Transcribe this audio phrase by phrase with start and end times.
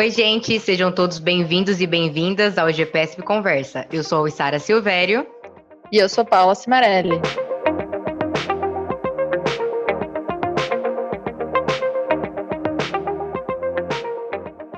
[0.00, 3.84] Oi, gente, sejam todos bem-vindos e bem-vindas ao GPSP Conversa.
[3.92, 5.26] Eu sou a Isara Silvério.
[5.92, 7.20] E eu sou Paula Cimarelli.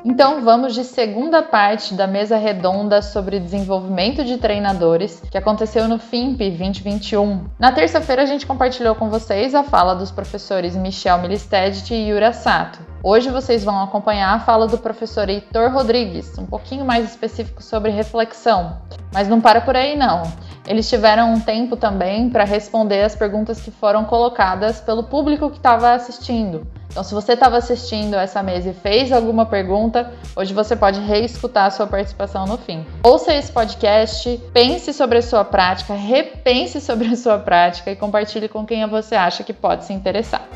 [0.05, 6.01] Então vamos de segunda parte da mesa redonda sobre desenvolvimento de treinadores que aconteceu no
[6.01, 7.45] FIMP 2021.
[7.61, 12.33] Na terça-feira a gente compartilhou com vocês a fala dos professores Michel Milistedit e Yura
[12.33, 12.92] Sato.
[13.05, 17.91] Hoje vocês vão acompanhar a fala do professor Heitor Rodrigues, um pouquinho mais específico sobre
[17.91, 18.77] reflexão.
[19.13, 20.23] Mas não para por aí não.
[20.69, 25.57] Eles tiveram um tempo também para responder as perguntas que foram colocadas pelo público que
[25.57, 26.65] estava assistindo.
[26.89, 31.67] Então, se você estava assistindo essa mesa e fez alguma pergunta, hoje você pode reescutar
[31.67, 32.87] a sua participação no fim.
[33.03, 38.49] Ouça esse podcast, pense sobre a sua prática, repense sobre a sua prática e compartilhe
[38.49, 40.47] com quem você acha que pode se interessar.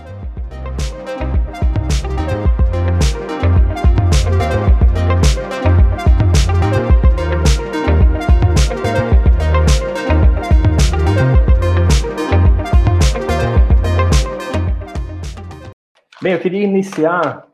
[16.27, 17.47] Bem, eu queria iniciar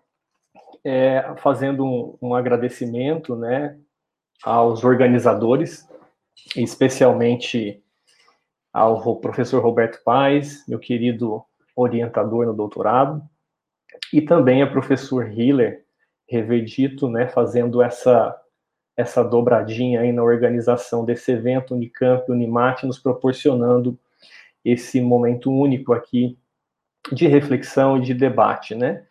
[0.82, 3.78] é, fazendo um, um, agradecimento né,
[4.42, 5.86] aos organizadores,
[6.56, 7.84] especialmente
[8.72, 11.44] ao professor Roberto Paes, meu querido
[11.76, 13.22] orientador no doutorado,
[14.10, 15.84] e também a professor Hiller
[16.26, 18.40] Reverdito, né, fazendo essa
[18.96, 23.98] essa dobradinha aí na organização desse evento, Unicamp Unimate, nos proporcionando
[24.64, 26.38] esse momento único aqui
[27.10, 29.02] de reflexão e de debate, né?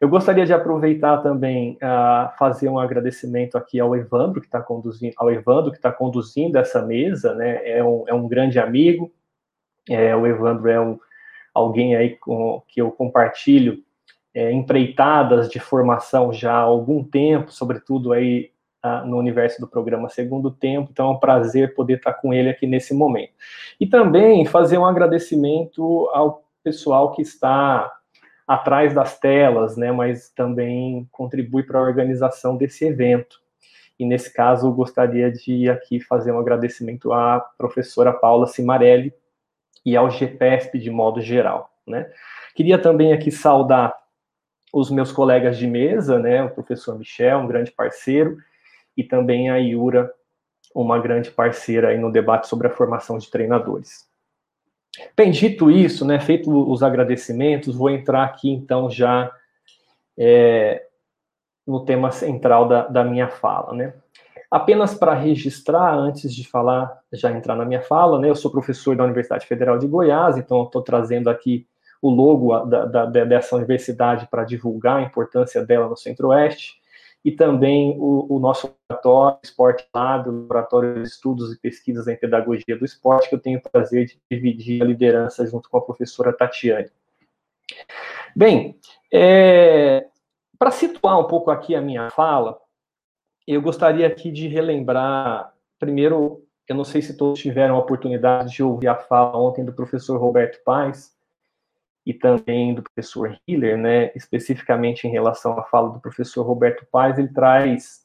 [0.00, 4.60] Eu gostaria de aproveitar também a uh, fazer um agradecimento aqui ao Evandro que está
[4.60, 7.60] conduzindo, ao Evandro que está conduzindo essa mesa, né?
[7.68, 9.10] É um, é um grande amigo.
[9.88, 10.98] É, o Evandro é um,
[11.54, 13.82] alguém aí com, que eu compartilho
[14.34, 18.50] é, empreitadas de formação já há algum tempo, sobretudo aí
[18.84, 20.90] uh, no universo do programa Segundo Tempo.
[20.92, 23.32] Então é um prazer poder estar com ele aqui nesse momento.
[23.80, 27.92] E também fazer um agradecimento ao pessoal que está
[28.46, 33.40] atrás das telas, né, mas também contribui para a organização desse evento.
[33.98, 39.14] E nesse caso, eu gostaria de aqui fazer um agradecimento à professora Paula Cimarelli
[39.84, 42.10] e ao GPESP de modo geral, né.
[42.54, 43.94] Queria também aqui saudar
[44.72, 48.36] os meus colegas de mesa, né, o professor Michel, um grande parceiro,
[48.96, 50.12] e também a Iura,
[50.74, 54.08] uma grande parceira aí no debate sobre a formação de treinadores.
[55.16, 59.30] Bem, dito isso, né, feito os agradecimentos, vou entrar aqui então já
[60.16, 60.86] é,
[61.66, 63.94] no tema central da, da minha fala, né.
[64.50, 68.94] Apenas para registrar, antes de falar, já entrar na minha fala, né, eu sou professor
[68.94, 71.66] da Universidade Federal de Goiás, então estou trazendo aqui
[72.00, 76.83] o logo da, da, dessa universidade para divulgar a importância dela no Centro-Oeste
[77.24, 82.16] e também o, o nosso laboratório Esporte Lab, o laboratório de estudos e pesquisas em
[82.16, 85.80] pedagogia do esporte, que eu tenho o prazer de dividir a liderança junto com a
[85.80, 86.90] professora Tatiane.
[88.36, 88.78] Bem,
[89.10, 90.06] é,
[90.58, 92.58] para situar um pouco aqui a minha fala,
[93.46, 98.62] eu gostaria aqui de relembrar, primeiro, eu não sei se todos tiveram a oportunidade de
[98.62, 101.14] ouvir a fala ontem do professor Roberto Paes,
[102.06, 107.18] e também do professor Hiller, né, especificamente em relação à fala do professor Roberto Paes,
[107.18, 108.04] ele traz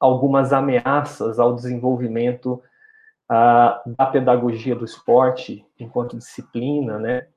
[0.00, 2.62] algumas ameaças ao desenvolvimento
[3.30, 7.28] uh, da pedagogia do esporte enquanto disciplina, né,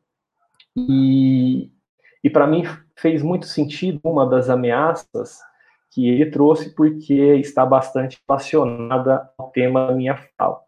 [0.75, 1.71] e,
[2.23, 2.63] e para mim
[2.95, 5.39] fez muito sentido uma das ameaças
[5.91, 10.61] que ele trouxe, porque está bastante relacionada ao tema da minha fala.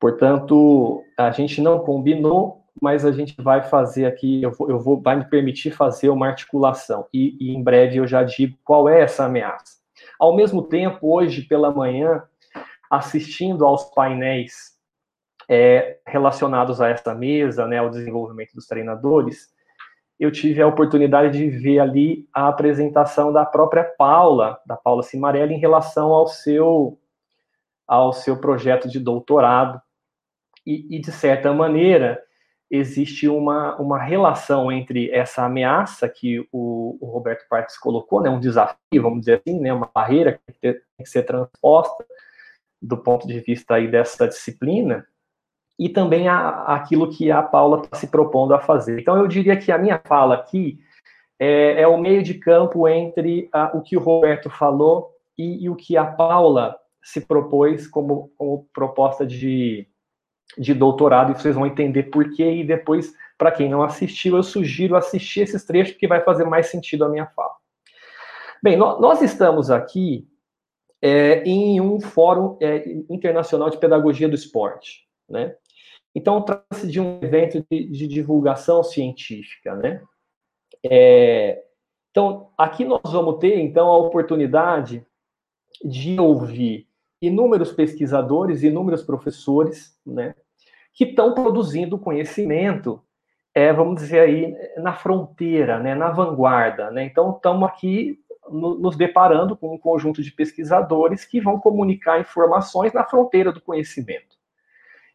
[0.00, 5.00] Portanto, a gente não combinou, mas a gente vai fazer aqui, eu vou, eu vou
[5.00, 9.00] vai me permitir fazer uma articulação e, e, em breve eu já digo qual é
[9.00, 9.78] essa ameaça.
[10.18, 12.22] Ao mesmo tempo, hoje pela manhã,
[12.90, 14.76] assistindo aos painéis
[15.48, 19.48] é, relacionados a essa mesa, né, ao desenvolvimento dos treinadores,
[20.18, 25.54] eu tive a oportunidade de ver ali a apresentação da própria Paula, da Paula Cimarelli,
[25.54, 26.98] em relação ao seu
[27.86, 29.80] ao seu projeto de doutorado
[30.66, 32.22] e, e de certa maneira
[32.70, 38.40] existe uma, uma relação entre essa ameaça que o, o Roberto Parques colocou, né, um
[38.40, 42.04] desafio, vamos dizer assim, né, uma barreira que tem que, ser transposta
[42.80, 45.06] do ponto de vista aí dessa disciplina,
[45.78, 49.00] e também a, aquilo que a Paula está se propondo a fazer.
[49.00, 50.78] Então, eu diria que a minha fala aqui
[51.38, 55.70] é, é o meio de campo entre a, o que o Roberto falou e, e,
[55.70, 59.88] o que a Paula se propôs como, como proposta de,
[60.56, 62.50] de doutorado e vocês vão entender por quê.
[62.50, 66.66] E depois, para quem não assistiu, eu sugiro assistir esses trechos, porque vai fazer mais
[66.66, 67.54] sentido a minha fala.
[68.62, 70.26] Bem, nós estamos aqui
[71.00, 75.54] é, em um fórum é, internacional de pedagogia do esporte, né?
[76.14, 80.02] Então, trata-se de um evento de, de, divulgação científica, né?
[80.84, 81.62] É,
[82.10, 85.06] então, aqui nós vamos ter, então, a oportunidade
[85.84, 86.87] de ouvir
[87.20, 90.34] inúmeros pesquisadores, inúmeros professores, né?
[90.92, 93.02] Que estão produzindo conhecimento,
[93.54, 95.94] é, vamos dizer aí, na fronteira, né?
[95.94, 97.04] Na vanguarda, né?
[97.04, 98.18] Então, estamos aqui
[98.50, 104.36] nos deparando com um conjunto de pesquisadores que vão comunicar informações na fronteira do conhecimento.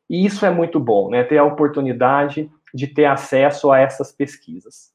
[0.10, 1.24] E isso é muito bom, né?
[1.24, 4.93] Ter a oportunidade de ter acesso a essas pesquisas.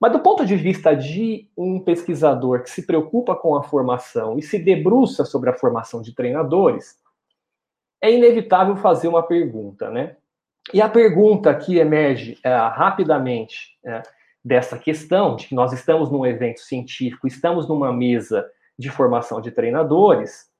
[0.00, 4.42] Mas do ponto de vista de um pesquisador que se preocupa com a formação e
[4.42, 6.98] se debruça sobre a formação de treinadores,
[8.00, 10.16] é inevitável fazer uma pergunta, né?
[10.72, 14.02] E a pergunta que emerge é, rapidamente é,
[14.44, 19.50] dessa questão, de que nós estamos num evento científico, estamos numa mesa de formação de
[19.50, 20.50] treinadores,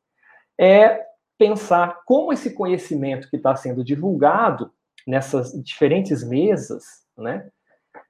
[0.58, 1.04] é
[1.36, 4.72] pensar como esse conhecimento que está sendo divulgado
[5.06, 7.50] nessas diferentes mesas, né,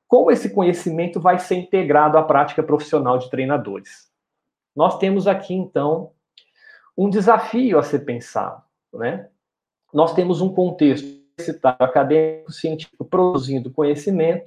[0.09, 4.11] como esse conhecimento vai ser integrado à prática profissional de treinadores.
[4.75, 6.13] Nós temos aqui, então,
[6.97, 8.63] um desafio a ser pensado.
[8.93, 9.29] Né?
[9.93, 11.17] Nós temos um contexto
[11.65, 14.47] acadêmico, científico, produzindo conhecimento,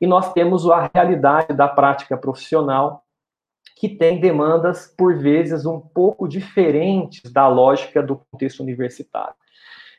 [0.00, 3.04] e nós temos a realidade da prática profissional,
[3.76, 9.34] que tem demandas, por vezes, um pouco diferentes da lógica do contexto universitário.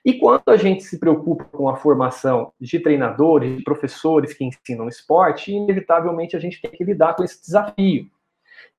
[0.06, 4.88] E quando a gente se preocupa com a formação de treinadores, de professores que ensinam
[4.88, 8.10] esporte, inevitavelmente a gente tem que lidar com esse desafio.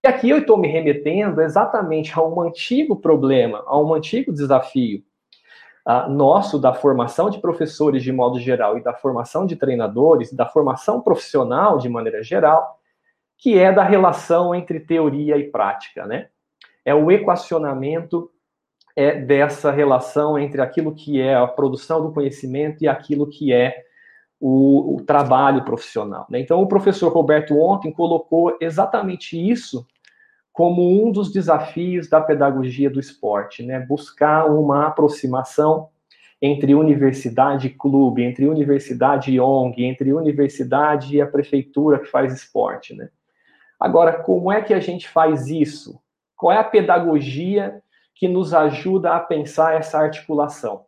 [0.02, 5.02] E aqui eu estou me remetendo exatamente a um antigo problema, a um antigo desafio
[5.88, 10.46] uh, nosso da formação de professores de modo geral e da formação de treinadores, da
[10.46, 12.78] formação profissional de maneira geral,
[13.36, 16.28] que é da relação entre teoria e prática, né?
[16.84, 18.30] É o equacionamento
[18.98, 23.84] é, dessa relação entre aquilo que é a produção do conhecimento e aquilo que é
[24.40, 26.26] o, o trabalho profissional.
[26.28, 26.40] Né?
[26.40, 29.86] Então, o professor Roberto ontem colocou exatamente isso
[30.52, 33.78] como um dos desafios da pedagogia do esporte, né?
[33.78, 35.90] Buscar uma aproximação
[36.42, 42.34] entre universidade e clube, entre universidade e ONG, entre universidade e a prefeitura que faz
[42.34, 43.08] esporte, né?
[43.78, 46.00] Agora, como é que a gente faz isso?
[46.36, 47.80] Qual é a pedagogia
[48.18, 50.84] que nos ajuda a pensar essa articulação?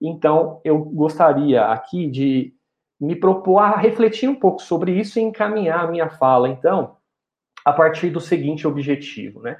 [0.00, 2.54] Então, eu gostaria aqui de
[3.00, 6.96] me propor a refletir um pouco sobre isso e encaminhar a minha fala, então,
[7.64, 9.56] a partir do seguinte objetivo, né?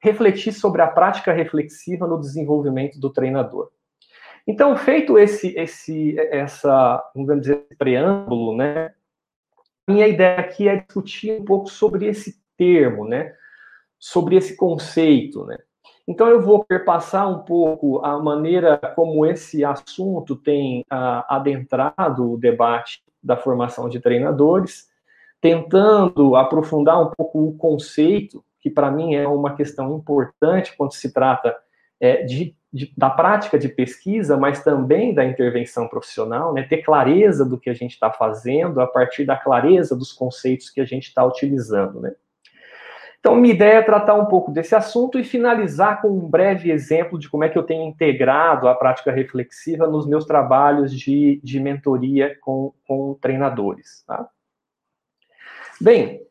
[0.00, 3.70] Refletir sobre a prática reflexiva no desenvolvimento do treinador.
[4.46, 8.92] Então, feito esse, esse, essa, vamos dizer, preâmbulo, né?
[9.88, 13.34] minha ideia aqui é discutir um pouco sobre esse termo, né?
[13.98, 15.58] Sobre esse conceito, né?
[16.06, 22.38] Então eu vou perpassar um pouco a maneira como esse assunto tem ah, adentrado o
[22.38, 24.88] debate da formação de treinadores,
[25.40, 31.12] tentando aprofundar um pouco o conceito, que para mim é uma questão importante quando se
[31.12, 31.56] trata
[32.00, 36.62] é, de de, da prática de pesquisa, mas também da intervenção profissional, né?
[36.62, 40.80] ter clareza do que a gente está fazendo a partir da clareza dos conceitos que
[40.80, 42.00] a gente está utilizando.
[42.00, 42.12] Né?
[43.26, 47.18] Então, minha ideia é tratar um pouco desse assunto e finalizar com um breve exemplo
[47.18, 51.58] de como é que eu tenho integrado a prática reflexiva nos meus trabalhos de, de
[51.58, 54.04] mentoria com, com treinadores.
[54.06, 54.28] Tá?
[55.80, 56.24] Bem,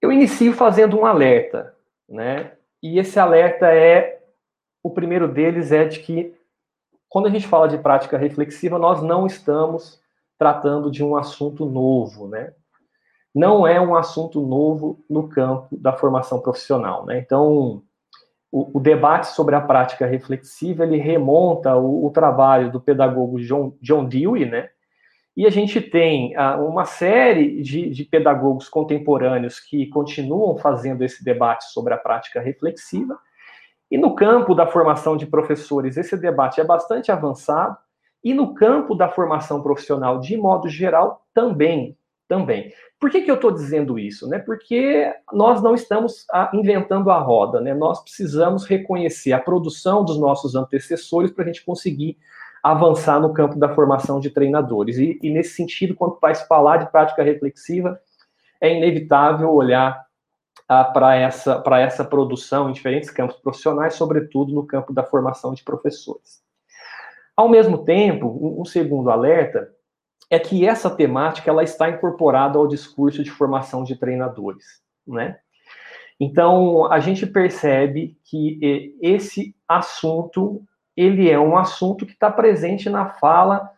[0.00, 1.74] eu inicio fazendo um alerta,
[2.08, 2.52] né?
[2.80, 4.22] E esse alerta é
[4.80, 6.32] o primeiro deles é de que,
[7.08, 10.00] quando a gente fala de prática reflexiva, nós não estamos
[10.38, 12.54] tratando de um assunto novo, né?
[13.34, 17.18] Não é um assunto novo no campo da formação profissional, né?
[17.18, 17.82] Então,
[18.50, 23.74] o, o debate sobre a prática reflexiva, ele remonta o, o trabalho do pedagogo John,
[23.80, 24.70] John Dewey, né?
[25.36, 31.24] E a gente tem ah, uma série de, de pedagogos contemporâneos que continuam fazendo esse
[31.24, 33.18] debate sobre a prática reflexiva,
[33.90, 37.76] e no campo da formação de professores, esse debate é bastante avançado,
[38.22, 41.96] e no campo da formação profissional, de modo geral, também.
[42.30, 42.72] Também.
[43.00, 44.28] Por que, que eu estou dizendo isso?
[44.28, 44.38] Né?
[44.38, 47.74] Porque nós não estamos ah, inventando a roda, né?
[47.74, 52.16] nós precisamos reconhecer a produção dos nossos antecessores para a gente conseguir
[52.62, 54.96] avançar no campo da formação de treinadores.
[54.96, 58.00] E, e nesse sentido, quando vai se falar de prática reflexiva,
[58.60, 60.00] é inevitável olhar
[60.68, 66.44] para essa, essa produção em diferentes campos profissionais, sobretudo no campo da formação de professores.
[67.36, 69.68] Ao mesmo tempo, um segundo alerta
[70.30, 74.64] é que essa temática ela está incorporada ao discurso de formação de treinadores,
[75.06, 75.38] né?
[76.20, 80.62] Então, a gente percebe que esse assunto,
[80.96, 83.68] ele é um assunto que está presente na fala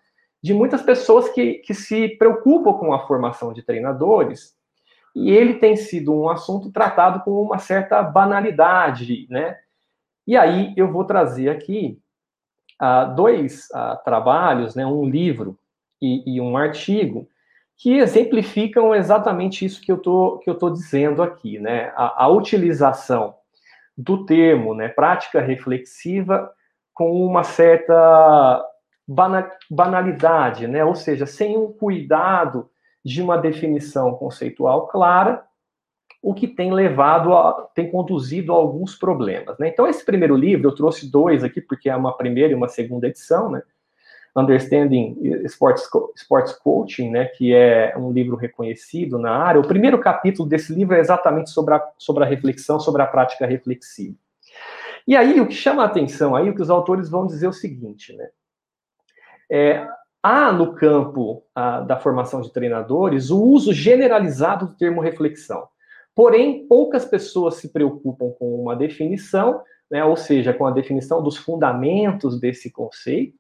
[0.43, 4.57] de muitas pessoas que, que se preocupam com a formação de treinadores,
[5.15, 9.59] e ele tem sido um assunto tratado com uma certa banalidade, né?
[10.27, 12.01] E aí eu vou trazer aqui
[12.81, 15.59] uh, dois uh, trabalhos, né, um livro
[16.03, 17.29] e, e, um artigo,
[17.77, 21.93] que exemplificam exatamente isso que eu tô, que eu tô dizendo aqui, né?
[21.97, 23.35] A, a utilização
[23.97, 26.51] do termo, né, prática reflexiva,
[26.93, 28.65] com uma certa
[29.71, 30.85] banalidade, né?
[30.85, 32.71] Ou seja, sem um cuidado
[33.05, 35.45] de uma definição conceitual clara,
[36.23, 39.59] o que tem levado a, tem conduzido a alguns problemas.
[39.59, 39.69] Né?
[39.69, 43.09] Então, esse primeiro livro, eu trouxe dois aqui, porque é uma primeira e uma segunda
[43.09, 43.63] edição, né?
[44.35, 49.61] Understanding Sports, Sports Coaching, né, que é um livro reconhecido na área.
[49.61, 53.47] O primeiro capítulo desse livro é exatamente sobre a, sobre a reflexão, sobre a prática
[53.47, 54.17] reflexiva.
[55.07, 57.49] E aí, o que chama a atenção aí, o que os autores vão dizer é
[57.49, 58.29] o seguinte, né?
[59.51, 59.87] É,
[60.23, 65.67] há no campo a, da formação de treinadores o uso generalizado do termo reflexão.
[66.15, 71.37] Porém, poucas pessoas se preocupam com uma definição, né, ou seja, com a definição dos
[71.37, 73.37] fundamentos desse conceito,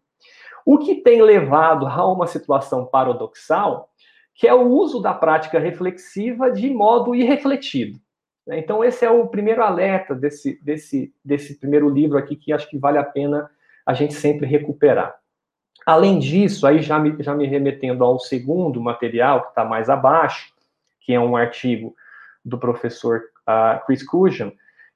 [0.64, 3.88] o que tem levado a uma situação paradoxal,
[4.34, 7.98] que é o uso da prática reflexiva de modo irrefletido.
[8.46, 8.58] Né.
[8.58, 12.78] Então, esse é o primeiro alerta desse, desse, desse primeiro livro aqui, que acho que
[12.78, 13.50] vale a pena
[13.84, 15.14] a gente sempre recuperar.
[15.84, 20.52] Além disso, aí já me, já me remetendo ao segundo material, que está mais abaixo,
[21.00, 21.94] que é um artigo
[22.44, 24.52] do professor uh, Chris Cushion,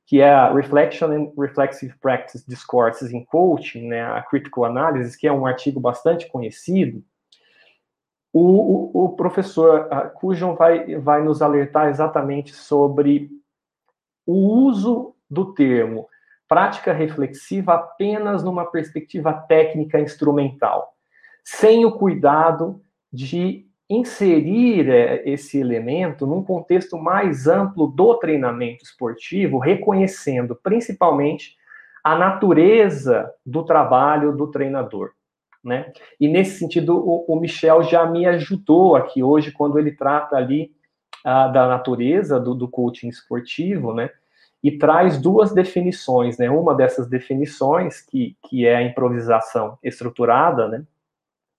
[0.06, 5.26] que é a Reflection and Reflexive Practice Discourses in Coaching, né, a Critical Analysis, que
[5.26, 7.02] é um artigo bastante conhecido,
[8.32, 13.30] o, o, o professor Cushion vai, vai nos alertar exatamente sobre
[14.26, 16.06] o uso do termo
[16.48, 20.92] prática reflexiva apenas numa perspectiva técnica instrumental,
[21.42, 22.80] sem o cuidado
[23.12, 31.56] de inserir é, esse elemento num contexto mais amplo do treinamento esportivo, reconhecendo principalmente
[32.02, 35.10] a natureza do trabalho do treinador.
[35.62, 35.92] Né?
[36.20, 40.70] E nesse sentido, o, o Michel já me ajudou aqui hoje, quando ele trata ali
[41.24, 44.10] ah, da natureza do, do coaching esportivo, né?
[44.62, 46.48] E traz duas definições, né?
[46.48, 50.84] Uma dessas definições, que, que é a improvisação estruturada, né?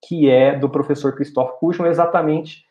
[0.07, 2.65] Que é do professor Christoph Kuhlmann, exatamente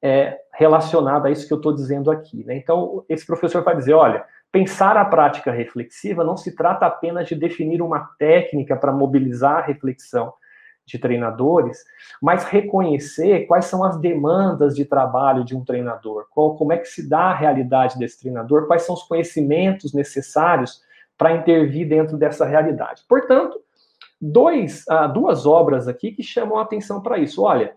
[0.00, 2.42] é, relacionada a isso que eu estou dizendo aqui.
[2.44, 2.56] Né?
[2.56, 7.34] Então, esse professor vai dizer, olha, pensar a prática reflexiva não se trata apenas de
[7.34, 10.32] definir uma técnica para mobilizar a reflexão
[10.86, 11.84] de treinadores,
[12.22, 16.88] mas reconhecer quais são as demandas de trabalho de um treinador, qual, como é que
[16.88, 20.80] se dá a realidade desse treinador, quais são os conhecimentos necessários
[21.18, 23.04] para intervir dentro dessa realidade.
[23.06, 23.60] Portanto,
[24.20, 27.42] dois, uh, duas obras aqui que chamam a atenção para isso.
[27.42, 27.74] Olha,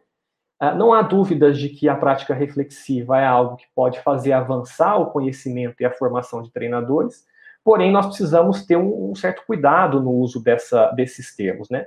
[0.62, 4.98] uh, não há dúvidas de que a prática reflexiva é algo que pode fazer avançar
[4.98, 7.26] o conhecimento e a formação de treinadores,
[7.64, 11.86] porém nós precisamos ter um, um certo cuidado no uso dessa, desses termos, né?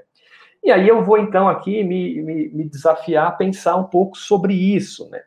[0.63, 4.55] E aí eu vou então aqui me, me, me desafiar a pensar um pouco sobre
[4.55, 5.23] isso, né?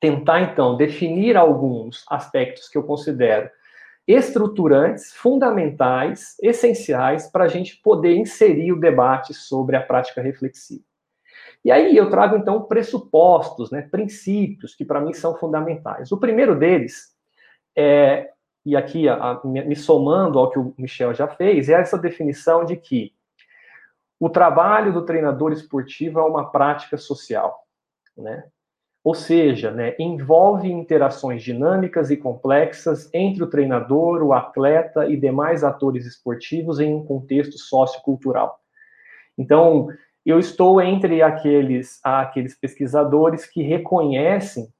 [0.00, 3.50] Tentar então definir alguns aspectos que eu considero
[4.06, 10.84] estruturantes, fundamentais, essenciais para a gente poder inserir o debate sobre a prática reflexiva.
[11.64, 16.12] E aí eu trago então pressupostos, né, princípios que para mim são fundamentais.
[16.12, 17.16] O primeiro deles
[17.76, 18.30] é,
[18.66, 22.64] e aqui a, a, me somando ao que o Michel já fez, é essa definição
[22.64, 23.14] de que
[24.18, 27.64] o trabalho do treinador esportivo é uma prática social,
[28.16, 28.44] né?
[29.06, 35.62] Ou seja, né, envolve interações dinâmicas e complexas entre o treinador, o atleta e demais
[35.62, 38.58] atores esportivos em um contexto sociocultural.
[39.38, 39.86] Então,
[40.24, 44.74] eu estou entre aqueles, aqueles pesquisadores que reconhecem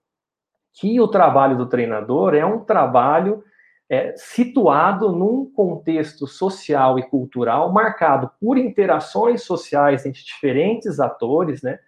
[0.72, 3.44] que o trabalho do treinador é um trabalho
[3.88, 11.78] é, situado num contexto social e cultural marcado por interações sociais entre diferentes atores, né?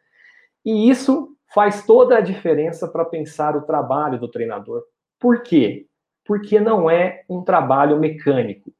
[0.64, 4.83] E isso faz toda a diferença para pensar o trabalho do treinador.
[5.19, 5.87] Por quê?
[6.25, 8.73] Porque não é um trabalho mecânico.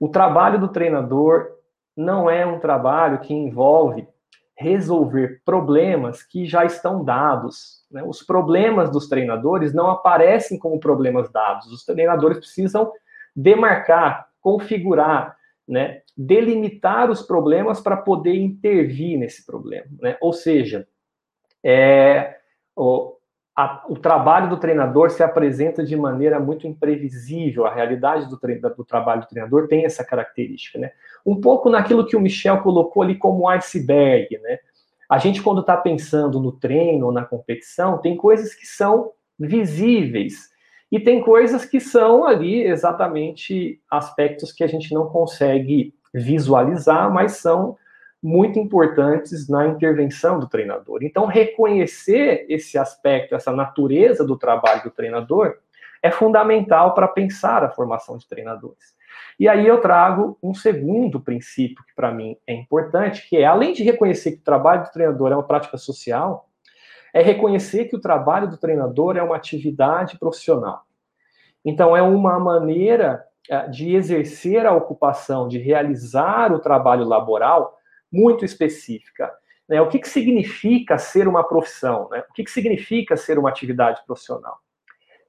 [0.00, 1.52] O trabalho do treinador
[1.96, 4.08] não é um trabalho que envolve
[4.56, 7.84] resolver problemas que já estão dados.
[7.90, 8.02] Né?
[8.02, 11.66] Os problemas dos treinadores não aparecem como problemas dados.
[11.72, 12.92] Os treinadores precisam
[13.34, 16.02] demarcar, configurar, né?
[16.16, 19.86] delimitar os problemas para poder intervir nesse problema.
[20.00, 20.16] Né?
[20.20, 20.86] Ou seja,
[21.64, 22.36] é,
[22.76, 23.14] o,
[23.56, 27.66] a, o trabalho do treinador se apresenta de maneira muito imprevisível.
[27.66, 28.38] A realidade do,
[28.76, 30.92] do, trabalho do treinador tem essa característica, né?
[31.24, 34.58] Um pouco naquilo que o Michel colocou ali como iceberg, né?
[35.08, 40.50] A gente, quando está pensando no treino ou na competição, tem coisas que são visíveis
[40.90, 47.32] e tem coisas que são ali exatamente aspectos que a gente não consegue visualizar, mas
[47.32, 47.76] são
[48.22, 51.00] muito importantes na intervenção do treinador.
[51.02, 55.56] Então, reconhecer esse aspecto, essa natureza do trabalho do treinador,
[56.00, 58.94] é fundamental para pensar a formação de treinadores.
[59.38, 63.72] E aí eu trago um segundo princípio que para mim é importante, que é além
[63.72, 66.48] de reconhecer que o trabalho do treinador é uma prática social,
[67.14, 70.82] é reconhecer que o trabalho do treinador é uma atividade profissional.
[71.64, 77.78] Então é uma maneira eh, de exercer a ocupação, de realizar o trabalho laboral
[78.12, 79.32] muito específica.
[79.68, 79.80] Né?
[79.80, 82.08] O que, que significa ser uma profissão?
[82.10, 82.22] Né?
[82.28, 84.58] O que, que significa ser uma atividade profissional?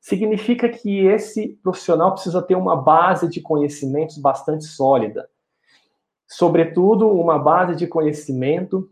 [0.01, 5.29] Significa que esse profissional precisa ter uma base de conhecimentos bastante sólida.
[6.27, 8.89] Sobretudo, uma base de conhecimento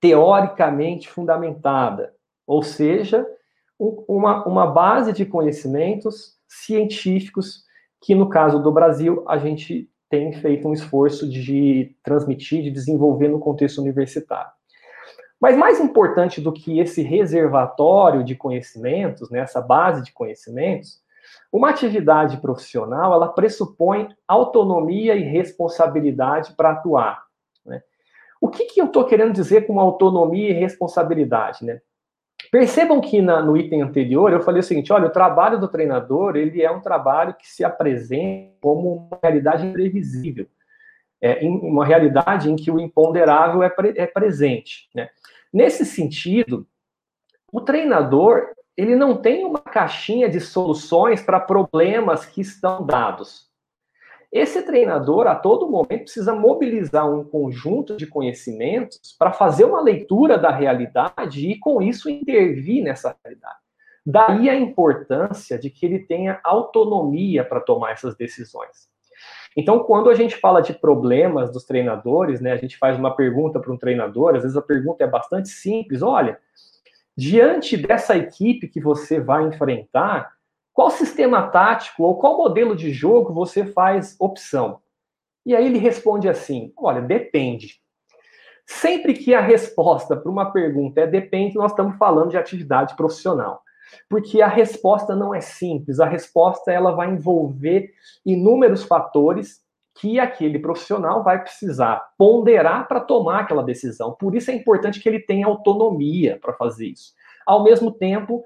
[0.00, 2.14] teoricamente fundamentada,
[2.46, 3.26] ou seja,
[3.78, 7.64] uma, uma base de conhecimentos científicos
[8.00, 13.28] que, no caso do Brasil, a gente tem feito um esforço de transmitir, de desenvolver
[13.28, 14.50] no contexto universitário.
[15.40, 21.02] Mas mais importante do que esse reservatório de conhecimentos, né, essa base de conhecimentos,
[21.52, 27.24] uma atividade profissional ela pressupõe autonomia e responsabilidade para atuar.
[27.66, 27.82] Né?
[28.40, 31.64] O que, que eu estou querendo dizer com autonomia e responsabilidade?
[31.64, 31.80] Né?
[32.54, 36.36] Percebam que na, no item anterior eu falei o seguinte: olha, o trabalho do treinador
[36.36, 40.46] ele é um trabalho que se apresenta como uma realidade imprevisível,
[41.20, 44.88] é, uma realidade em que o imponderável é, pre, é presente.
[44.94, 45.08] Né?
[45.52, 46.64] Nesse sentido,
[47.50, 53.50] o treinador ele não tem uma caixinha de soluções para problemas que estão dados.
[54.34, 60.36] Esse treinador, a todo momento, precisa mobilizar um conjunto de conhecimentos para fazer uma leitura
[60.36, 63.54] da realidade e, com isso, intervir nessa realidade.
[64.04, 68.88] Daí a importância de que ele tenha autonomia para tomar essas decisões.
[69.56, 73.60] Então, quando a gente fala de problemas dos treinadores, né, a gente faz uma pergunta
[73.60, 76.40] para um treinador, às vezes a pergunta é bastante simples: olha,
[77.16, 80.32] diante dessa equipe que você vai enfrentar,
[80.74, 84.80] qual sistema tático ou qual modelo de jogo você faz opção?
[85.46, 87.80] E aí ele responde assim: olha, depende.
[88.66, 93.62] Sempre que a resposta para uma pergunta é depende, nós estamos falando de atividade profissional.
[94.08, 97.92] Porque a resposta não é simples, a resposta ela vai envolver
[98.26, 99.62] inúmeros fatores
[100.00, 104.12] que aquele profissional vai precisar ponderar para tomar aquela decisão.
[104.12, 107.12] Por isso é importante que ele tenha autonomia para fazer isso.
[107.46, 108.42] Ao mesmo tempo,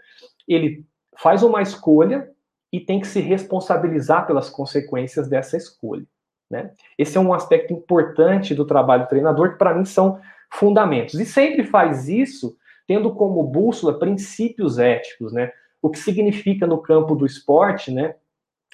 [0.47, 0.85] ele
[1.21, 2.31] faz uma escolha
[2.73, 6.07] e tem que se responsabilizar pelas consequências dessa escolha.
[6.51, 6.71] Né?
[6.97, 10.21] Esse é um aspecto importante do trabalho do treinador, que para mim são
[10.53, 11.15] fundamentos.
[11.15, 15.53] E sempre faz isso tendo como bússola princípios éticos, né?
[15.83, 18.15] O que significa no campo do esporte, né?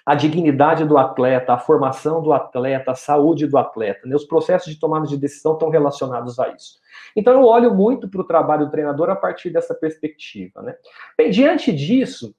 [0.05, 4.07] A dignidade do atleta, a formação do atleta, a saúde do atleta.
[4.07, 4.15] Né?
[4.15, 6.79] Os processos de tomada de decisão estão relacionados a isso.
[7.17, 10.61] Então, eu olho muito para o trabalho do treinador a partir dessa perspectiva.
[10.63, 10.75] Né?
[11.17, 12.35] Bem, diante disso,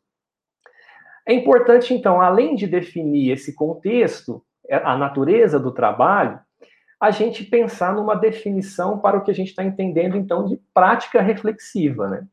[1.25, 6.39] é importante, então, além de definir esse contexto, é, a natureza do trabalho,
[6.99, 11.21] a gente pensar numa definição para o que a gente está entendendo, então, de prática
[11.21, 12.07] reflexiva.
[12.07, 12.27] Né?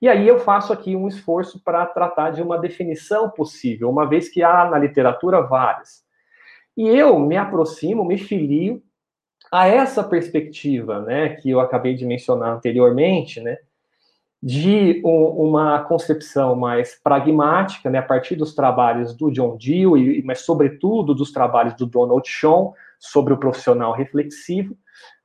[0.00, 4.28] E aí eu faço aqui um esforço para tratar de uma definição possível, uma vez
[4.28, 6.02] que há na literatura várias.
[6.76, 8.82] E eu me aproximo, me filio
[9.50, 13.58] a essa perspectiva, né, que eu acabei de mencionar anteriormente, né,
[14.42, 20.40] de um, uma concepção mais pragmática, né, a partir dos trabalhos do John Dewey, mas
[20.40, 24.76] sobretudo dos trabalhos do Donald Shaw sobre o profissional reflexivo,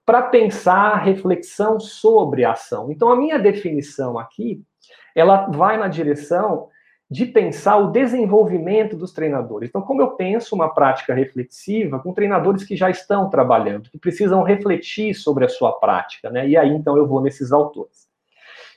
[0.06, 2.91] para pensar reflexão sobre a ação.
[2.91, 4.62] Então, a minha definição aqui,
[5.15, 6.70] ela vai na direção
[7.10, 9.70] de pensar o desenvolvimento dos treinadores.
[9.70, 14.44] Então, como eu penso uma prática reflexiva com treinadores que já estão trabalhando, que precisam
[14.44, 16.48] refletir sobre a sua prática, né?
[16.48, 18.08] E aí, então, eu vou nesses autores.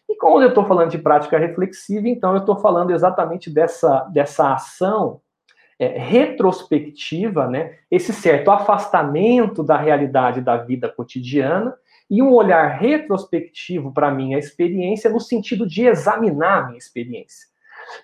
[0.08, 4.54] E quando eu estou falando de prática reflexiva, então, eu estou falando exatamente dessa, dessa
[4.54, 5.20] ação
[5.78, 7.76] é, retrospectiva, né?
[7.90, 11.74] Esse certo afastamento da realidade da vida cotidiana
[12.10, 17.46] e um olhar retrospectivo para a minha experiência no sentido de examinar a minha experiência.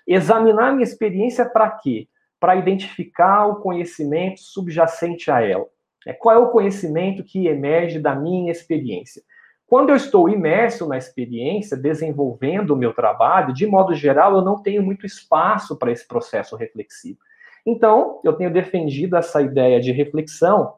[0.07, 2.07] Examinar minha experiência para quê?
[2.39, 5.65] Para identificar o conhecimento subjacente a ela.
[6.05, 9.23] É, qual é o conhecimento que emerge da minha experiência?
[9.67, 14.61] Quando eu estou imerso na experiência, desenvolvendo o meu trabalho, de modo geral, eu não
[14.61, 17.17] tenho muito espaço para esse processo reflexivo.
[17.65, 20.73] Então, eu tenho defendido essa ideia de reflexão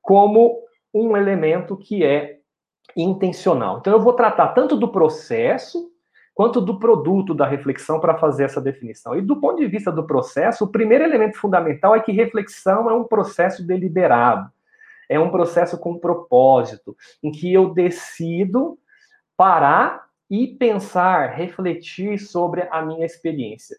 [0.00, 2.38] como um elemento que é
[2.96, 3.78] intencional.
[3.78, 5.90] Então, eu vou tratar tanto do processo
[6.34, 9.16] quanto do produto da reflexão para fazer essa definição.
[9.16, 12.92] E do ponto de vista do processo, o primeiro elemento fundamental é que reflexão é
[12.92, 14.50] um processo deliberado,
[15.08, 18.76] é um processo com propósito, em que eu decido
[19.36, 23.76] parar e pensar, refletir sobre a minha experiência.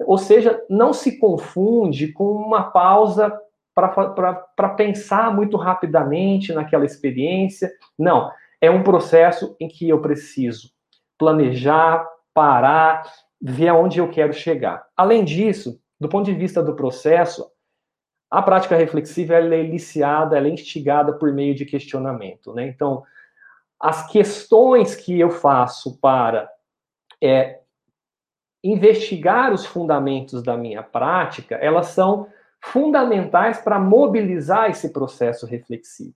[0.00, 3.36] Ou seja, não se confunde com uma pausa
[3.74, 7.70] para pensar muito rapidamente naquela experiência.
[7.98, 8.30] Não,
[8.60, 10.70] é um processo em que eu preciso
[11.16, 13.02] planejar, parar,
[13.40, 14.84] ver aonde eu quero chegar.
[14.96, 17.50] Além disso, do ponto de vista do processo,
[18.30, 22.52] a prática reflexiva ela é iniciada, ela é instigada por meio de questionamento.
[22.52, 22.66] Né?
[22.66, 23.02] Então,
[23.80, 26.48] as questões que eu faço para
[27.22, 27.60] é,
[28.62, 32.26] investigar os fundamentos da minha prática, elas são
[32.60, 36.14] fundamentais para mobilizar esse processo reflexivo.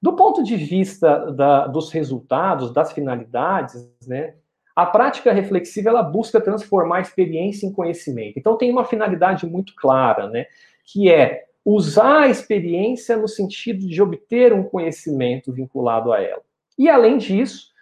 [0.00, 4.34] Do ponto de vista da, dos resultados, das finalidades, né,
[4.76, 8.38] a prática reflexiva ela busca transformar a experiência em conhecimento.
[8.38, 10.46] Então tem uma finalidade muito clara, né,
[10.84, 16.42] que é usar a experiência no sentido de obter um conhecimento vinculado a ela.
[16.78, 17.72] E além disso,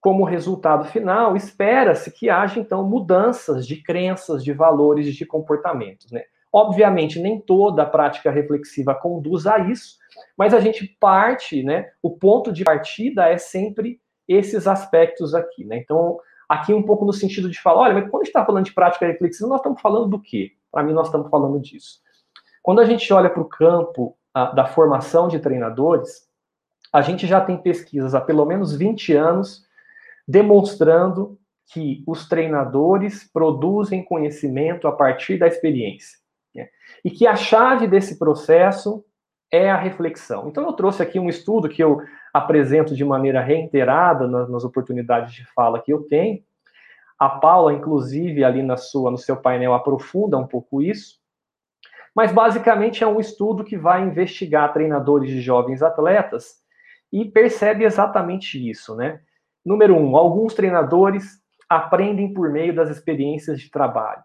[0.00, 6.22] como resultado final, espera-se que haja então mudanças de crenças, de valores, de comportamentos, né?
[6.52, 9.98] Obviamente, nem toda a prática reflexiva conduz a isso,
[10.36, 11.90] mas a gente parte, né?
[12.02, 15.76] O ponto de partida é sempre esses aspectos aqui, né?
[15.78, 18.64] Então, aqui um pouco no sentido de falar, olha, mas quando a gente está falando
[18.64, 20.52] de prática reflexiva, nós estamos falando do quê?
[20.70, 22.00] Para mim, nós estamos falando disso.
[22.62, 26.28] Quando a gente olha para o campo a, da formação de treinadores,
[26.92, 29.67] a gente já tem pesquisas há pelo menos 20 anos
[30.28, 31.38] demonstrando
[31.72, 36.18] que os treinadores produzem conhecimento a partir da experiência.
[36.54, 36.68] Né?
[37.02, 39.02] E que a chave desse processo
[39.50, 40.48] é a reflexão.
[40.48, 45.32] Então, eu trouxe aqui um estudo que eu apresento de maneira reiterada nas, nas oportunidades
[45.32, 46.42] de fala que eu tenho.
[47.18, 51.18] A Paula, inclusive, ali na sua, no seu painel, aprofunda um pouco isso.
[52.14, 56.56] Mas, basicamente, é um estudo que vai investigar treinadores de jovens atletas
[57.10, 59.20] e percebe exatamente isso, né?
[59.64, 64.22] Número um, alguns treinadores aprendem por meio das experiências de trabalho.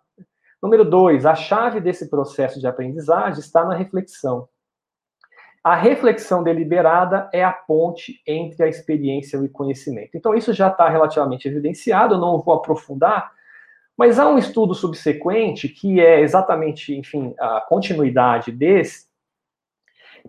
[0.62, 4.48] Número dois, a chave desse processo de aprendizagem está na reflexão.
[5.64, 10.12] A reflexão deliberada é a ponte entre a experiência e o conhecimento.
[10.16, 13.32] Então, isso já está relativamente evidenciado, eu não vou aprofundar,
[13.98, 19.08] mas há um estudo subsequente que é exatamente, enfim, a continuidade desse,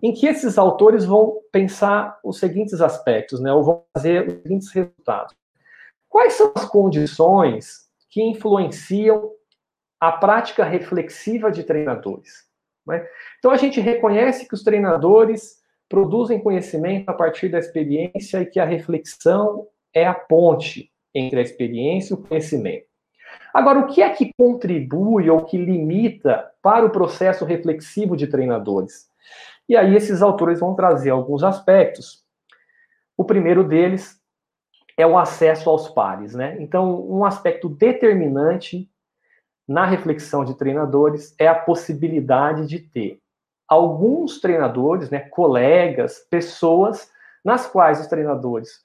[0.01, 4.71] em que esses autores vão pensar os seguintes aspectos, né, ou vão fazer os seguintes
[4.71, 5.33] resultados.
[6.09, 9.31] Quais são as condições que influenciam
[9.99, 12.45] a prática reflexiva de treinadores.
[12.85, 13.05] Né?
[13.39, 15.57] Então a gente reconhece que os treinadores
[15.89, 21.41] produzem conhecimento a partir da experiência e que a reflexão é a ponte entre a
[21.41, 22.85] experiência e o conhecimento.
[23.53, 29.07] Agora, o que é que contribui ou que limita para o processo reflexivo de treinadores?
[29.67, 32.23] E aí esses autores vão trazer alguns aspectos.
[33.17, 34.19] O primeiro deles
[34.97, 36.57] é o acesso aos pares, né?
[36.59, 38.89] Então, um aspecto determinante
[39.67, 43.19] na reflexão de treinadores é a possibilidade de ter
[43.67, 47.09] alguns treinadores, né, colegas, pessoas
[47.43, 48.83] nas quais os treinadores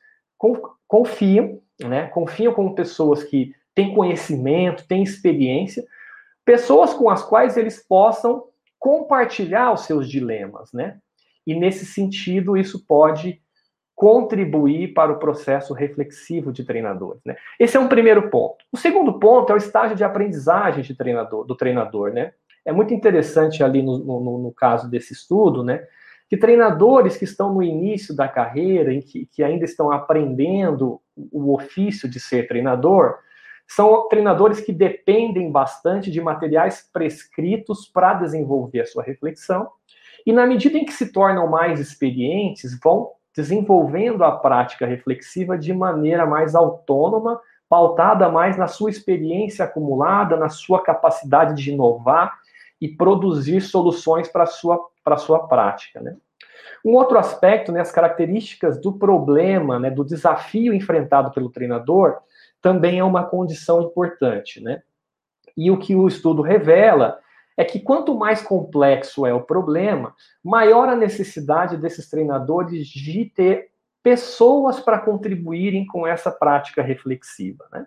[0.88, 5.85] confiam, né, confiam como pessoas que têm conhecimento, têm experiência,
[6.45, 8.45] pessoas com as quais eles possam
[8.81, 10.99] compartilhar os seus dilemas, né?
[11.47, 13.40] E nesse sentido, isso pode
[13.95, 17.21] contribuir para o processo reflexivo de treinadores.
[17.23, 17.37] Né?
[17.59, 18.64] Esse é um primeiro ponto.
[18.73, 22.11] O segundo ponto é o estágio de aprendizagem de treinador, do treinador.
[22.11, 22.33] Né?
[22.64, 25.85] É muito interessante ali no, no, no caso desse estudo, né,
[26.31, 31.53] que treinadores que estão no início da carreira, em que, que ainda estão aprendendo o
[31.53, 33.19] ofício de ser treinador,
[33.70, 39.70] são treinadores que dependem bastante de materiais prescritos para desenvolver a sua reflexão,
[40.26, 45.72] e na medida em que se tornam mais experientes, vão desenvolvendo a prática reflexiva de
[45.72, 52.40] maneira mais autônoma, pautada mais na sua experiência acumulada, na sua capacidade de inovar
[52.80, 56.00] e produzir soluções para a sua, para a sua prática.
[56.00, 56.16] Né?
[56.85, 62.18] Um outro aspecto, né, as características do problema, né, do desafio enfrentado pelo treinador,
[62.61, 64.61] também é uma condição importante.
[64.61, 64.83] Né?
[65.57, 67.18] E o que o estudo revela
[67.57, 73.70] é que quanto mais complexo é o problema, maior a necessidade desses treinadores de ter
[74.03, 77.66] pessoas para contribuírem com essa prática reflexiva.
[77.70, 77.87] Né?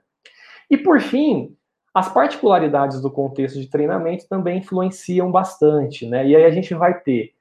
[0.69, 1.55] E, por fim,
[1.93, 6.07] as particularidades do contexto de treinamento também influenciam bastante.
[6.07, 6.27] Né?
[6.27, 7.33] E aí a gente vai ter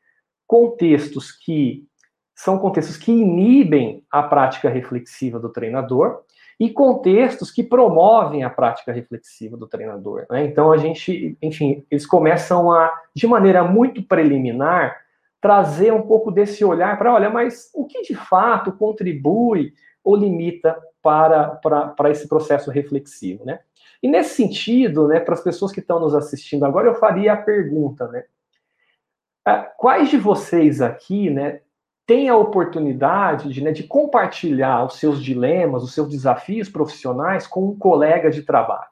[0.47, 1.87] contextos que
[2.35, 6.23] são contextos que inibem a prática reflexiva do treinador
[6.59, 10.27] e contextos que promovem a prática reflexiva do treinador.
[10.31, 10.45] Né?
[10.45, 14.97] Então a gente, enfim, eles começam a, de maneira muito preliminar,
[15.41, 19.73] trazer um pouco desse olhar para, olha, mas o que de fato contribui
[20.05, 23.61] ou limita para, para, para esse processo reflexivo, né?
[24.03, 27.37] E nesse sentido, né, para as pessoas que estão nos assistindo agora, eu faria a
[27.37, 28.25] pergunta, né?
[29.45, 31.61] Ah, quais de vocês aqui, né,
[32.12, 37.68] têm a oportunidade de, né, de compartilhar os seus dilemas, os seus desafios profissionais com
[37.68, 38.90] um colega de trabalho?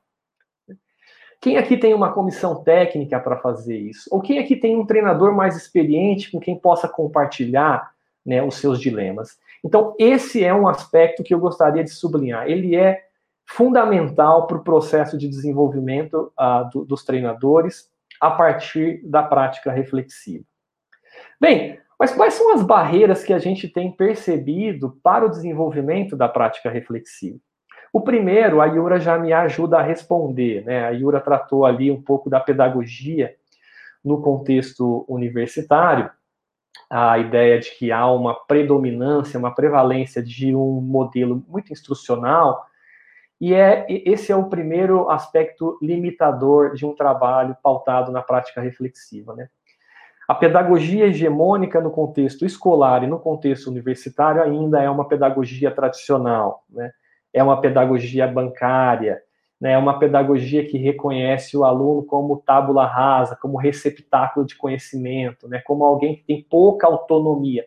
[1.39, 4.09] Quem aqui tem uma comissão técnica para fazer isso?
[4.11, 7.91] Ou quem aqui tem um treinador mais experiente com quem possa compartilhar
[8.25, 9.39] né, os seus dilemas?
[9.63, 12.49] Então, esse é um aspecto que eu gostaria de sublinhar.
[12.49, 13.03] Ele é
[13.45, 20.45] fundamental para o processo de desenvolvimento uh, do, dos treinadores a partir da prática reflexiva.
[21.39, 26.31] Bem, mas quais são as barreiras que a gente tem percebido para o desenvolvimento da
[26.31, 27.39] prática reflexiva?
[27.93, 30.87] O primeiro, a Yura já me ajuda a responder, né?
[30.87, 33.35] A Yura tratou ali um pouco da pedagogia
[34.03, 36.11] no contexto universitário,
[36.89, 42.65] a ideia de que há uma predominância, uma prevalência de um modelo muito instrucional,
[43.39, 49.35] e é esse é o primeiro aspecto limitador de um trabalho pautado na prática reflexiva,
[49.35, 49.51] né?
[50.31, 56.65] A pedagogia hegemônica no contexto escolar e no contexto universitário ainda é uma pedagogia tradicional,
[56.71, 56.93] né?
[57.35, 59.21] é uma pedagogia bancária,
[59.61, 65.49] né, é uma pedagogia que reconhece o aluno como tábula rasa, como receptáculo de conhecimento,
[65.49, 67.67] né, como alguém que tem pouca autonomia.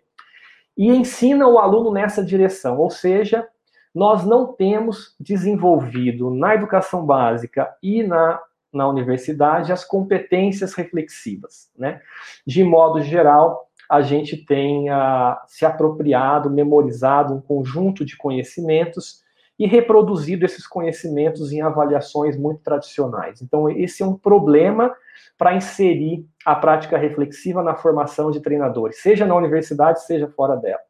[0.78, 3.46] E ensina o aluno nessa direção, ou seja,
[3.94, 8.40] nós não temos desenvolvido na educação básica e na,
[8.74, 11.70] na universidade as competências reflexivas.
[11.78, 12.02] Né?
[12.46, 19.22] De modo geral, a gente tem uh, se apropriado, memorizado um conjunto de conhecimentos
[19.58, 23.42] e reproduzido esses conhecimentos em avaliações muito tradicionais.
[23.42, 24.94] Então, esse é um problema
[25.38, 30.82] para inserir a prática reflexiva na formação de treinadores, seja na universidade, seja fora dela.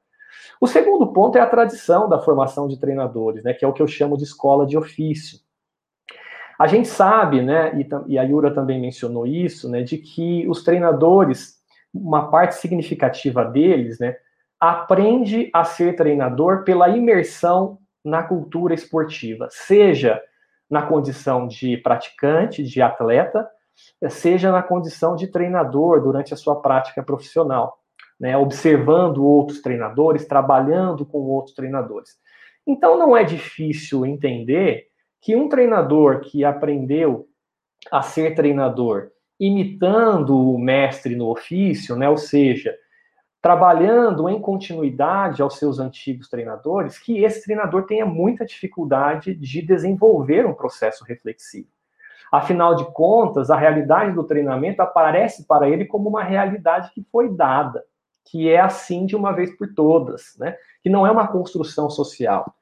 [0.59, 3.81] O segundo ponto é a tradição da formação de treinadores, né, que é o que
[3.81, 5.39] eu chamo de escola de ofício.
[6.63, 7.73] A gente sabe, né,
[8.07, 11.55] e, a Yura também mencionou isso, né, de que os treinadores,
[11.93, 14.15] uma parte significativa deles, né,
[14.57, 20.21] aprende a ser treinador pela imersão na cultura esportiva, seja
[20.69, 23.45] na condição de praticante, de atleta,
[24.09, 27.77] seja na condição de treinador durante a sua prática profissional,
[28.17, 32.11] né, observando outros treinadores, trabalhando com outros treinadores.
[32.65, 34.92] Então não é difícil entender
[35.23, 37.29] que um treinador que aprendeu
[37.89, 39.09] a ser treinador
[39.39, 42.75] imitando o mestre no ofício, né, ou seja,
[43.41, 50.45] trabalhando em continuidade aos seus antigos treinadores, que esse treinador tenha muita dificuldade de desenvolver
[50.45, 51.69] um processo reflexivo.
[52.29, 57.29] Afinal de contas, a realidade do treinamento aparece para ele como uma realidade que foi
[57.29, 57.81] dada,
[58.25, 60.57] que é assim de uma vez por todas, né?
[60.81, 62.53] que não é uma construção social.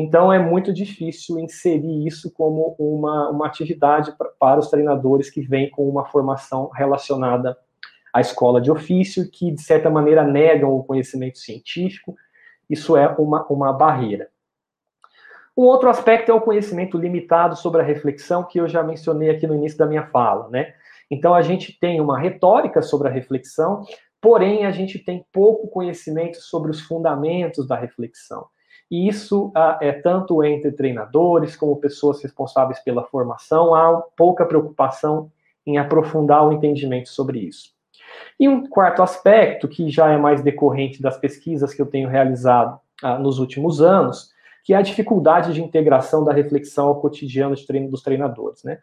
[0.00, 5.40] Então, é muito difícil inserir isso como uma, uma atividade pra, para os treinadores que
[5.40, 7.58] vêm com uma formação relacionada
[8.14, 12.14] a escola de ofício, que de certa maneira negam o conhecimento científico.
[12.70, 14.28] Isso é uma, uma barreira.
[15.56, 19.48] Um outro aspecto é o conhecimento limitado sobre a reflexão, que eu já mencionei aqui
[19.48, 20.74] no início da minha fala, né?
[21.10, 23.82] Então a gente tem uma retórica sobre a reflexão,
[24.20, 28.46] porém a gente tem pouco conhecimento sobre os fundamentos da reflexão.
[28.90, 35.30] E isso ah, é tanto entre treinadores como pessoas responsáveis pela formação, há pouca preocupação
[35.66, 37.72] em aprofundar o entendimento sobre isso.
[38.40, 42.80] E um quarto aspecto, que já é mais decorrente das pesquisas que eu tenho realizado
[43.02, 44.30] ah, nos últimos anos,
[44.64, 48.78] que é a dificuldade de integração da reflexão ao cotidiano de treino dos treinadores, né?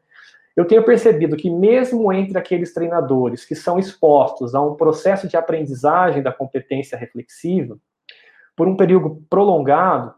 [0.56, 5.36] Eu tenho percebido que mesmo entre aqueles treinadores que são expostos a um processo de
[5.36, 7.78] aprendizagem da competência reflexiva,
[8.56, 10.14] por um período prolongado,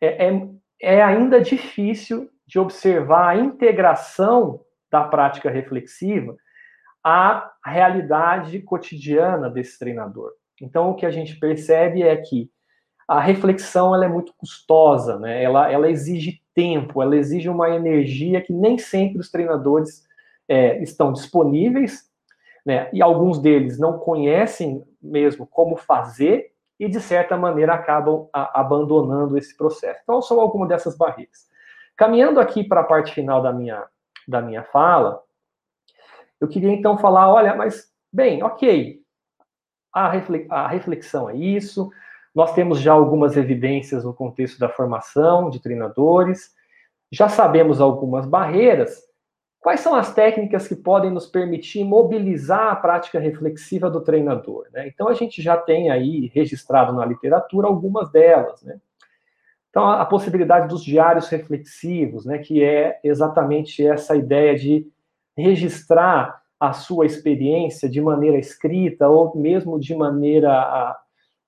[0.00, 0.48] é, é,
[0.80, 4.60] é ainda difícil de observar a integração
[4.90, 6.36] da prática reflexiva
[7.08, 10.32] a realidade cotidiana desse treinador.
[10.60, 12.50] Então, o que a gente percebe é que
[13.06, 15.40] a reflexão ela é muito custosa, né?
[15.40, 20.04] ela, ela exige tempo, ela exige uma energia que nem sempre os treinadores
[20.48, 22.10] é, estão disponíveis,
[22.64, 22.90] né?
[22.92, 29.38] e alguns deles não conhecem mesmo como fazer e, de certa maneira, acabam a, abandonando
[29.38, 30.00] esse processo.
[30.02, 31.48] Então, são algumas dessas barreiras.
[31.96, 33.84] Caminhando aqui para a parte final da minha,
[34.28, 35.22] da minha fala,
[36.40, 39.00] eu queria então falar: olha, mas, bem, ok,
[39.92, 41.90] a reflexão é isso,
[42.34, 46.54] nós temos já algumas evidências no contexto da formação de treinadores,
[47.10, 49.06] já sabemos algumas barreiras.
[49.66, 54.68] Quais são as técnicas que podem nos permitir mobilizar a prática reflexiva do treinador?
[54.72, 54.86] Né?
[54.86, 58.62] Então, a gente já tem aí registrado na literatura algumas delas.
[58.62, 58.78] Né?
[59.68, 64.86] Então, a, possibilidade dos diários reflexivos, né, que é exatamente essa ideia de
[65.36, 70.96] registrar a sua experiência de maneira escrita ou mesmo de maneira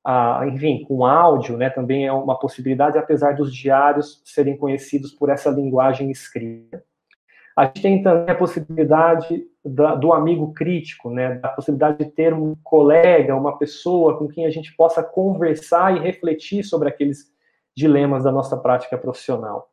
[0.04, 5.30] a, enfim, com áudio, né, também é uma possibilidade, apesar dos diários serem conhecidos por
[5.30, 6.82] essa linguagem escrita.
[7.58, 12.32] A gente tem também a possibilidade da, do amigo crítico, né, da possibilidade de ter
[12.32, 17.32] um colega, uma pessoa com quem a gente possa conversar e refletir sobre aqueles
[17.76, 19.72] dilemas da nossa prática profissional.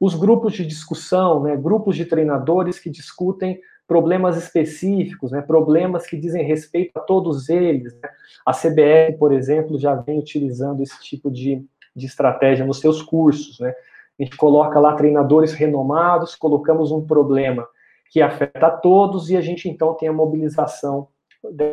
[0.00, 6.16] Os grupos de discussão, né, grupos de treinadores que discutem problemas específicos, né, problemas que
[6.16, 7.94] dizem respeito a todos eles.
[8.00, 8.10] Né?
[8.46, 11.66] A CBR, por exemplo, já vem utilizando esse tipo de,
[11.96, 13.58] de estratégia nos seus cursos.
[13.58, 13.74] Né?
[14.18, 17.66] A gente coloca lá treinadores renomados, colocamos um problema
[18.10, 21.08] que afeta a todos e a gente então tem a mobilização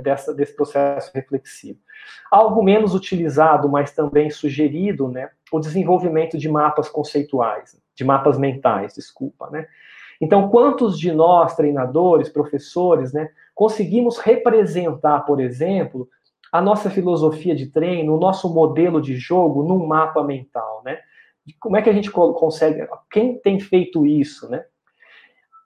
[0.02, 1.80] dessa, desse processo reflexivo.
[2.32, 8.96] Algo menos utilizado, mas também sugerido, né, o desenvolvimento de mapas conceituais, de mapas mentais,
[8.96, 9.68] desculpa, né,
[10.22, 16.08] então, quantos de nós, treinadores, professores, né, conseguimos representar, por exemplo,
[16.52, 21.00] a nossa filosofia de treino, o nosso modelo de jogo num mapa mental, né?
[21.60, 22.88] Como é que a gente consegue?
[23.10, 24.66] Quem tem feito isso, né?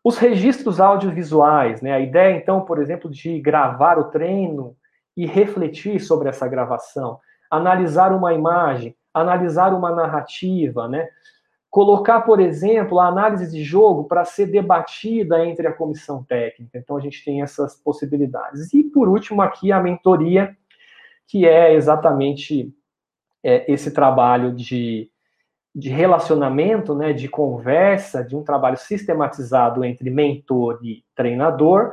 [0.03, 1.93] Os registros audiovisuais, né?
[1.93, 4.75] A ideia, então, por exemplo, de gravar o treino
[5.17, 7.19] e refletir sobre essa gravação,
[7.49, 11.07] analisar uma imagem, analisar uma narrativa, né?
[11.69, 16.77] Colocar, por exemplo, a análise de jogo para ser debatida entre a comissão técnica.
[16.77, 18.73] Então, a gente tem essas possibilidades.
[18.73, 20.55] E, por último, aqui a mentoria,
[21.27, 22.73] que é exatamente
[23.43, 25.09] é, esse trabalho de,
[25.75, 31.91] de relacionamento, né, de conversa, de um trabalho sistematizado entre mentor e treinador,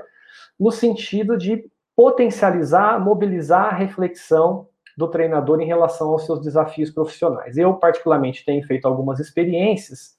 [0.59, 7.57] no sentido de potencializar, mobilizar a reflexão do treinador em relação aos seus desafios profissionais.
[7.57, 10.17] Eu, particularmente, tenho feito algumas experiências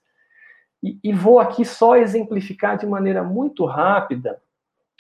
[0.82, 4.41] e, e vou aqui só exemplificar de maneira muito rápida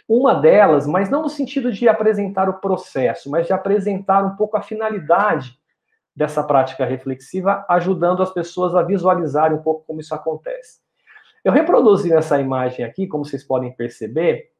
[0.07, 4.55] uma delas, mas não no sentido de apresentar o processo, mas de apresentar um pouco
[4.55, 5.57] a finalidade
[6.15, 10.79] dessa prática reflexiva, ajudando as pessoas a visualizarem um pouco como isso acontece.
[11.43, 14.51] Eu reproduzi essa imagem aqui, como vocês podem perceber,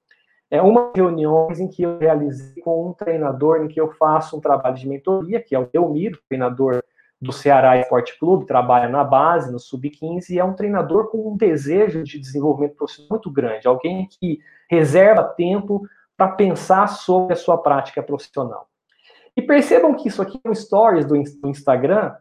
[0.51, 4.41] é uma reuniões em que eu realizei com um treinador em que eu faço um
[4.41, 6.83] trabalho de mentoria, que é o Delmiro, treinador
[7.19, 11.37] do Ceará Esporte Clube, trabalha na base, no sub-15, e é um treinador com um
[11.37, 14.39] desejo de desenvolvimento profissional muito grande, alguém que
[14.69, 15.87] reserva tempo
[16.17, 18.67] para pensar sobre a sua prática profissional.
[19.35, 21.15] E percebam que isso aqui é um stories do
[21.47, 22.15] Instagram,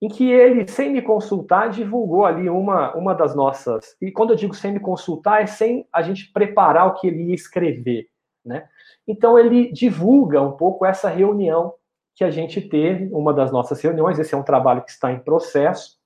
[0.00, 3.96] em que ele, sem me consultar, divulgou ali uma, uma das nossas.
[4.00, 7.24] E quando eu digo sem me consultar, é sem a gente preparar o que ele
[7.24, 8.08] ia escrever.
[8.44, 8.68] Né?
[9.06, 11.74] Então, ele divulga um pouco essa reunião
[12.14, 14.18] que a gente teve, uma das nossas reuniões.
[14.18, 15.98] Esse é um trabalho que está em processo.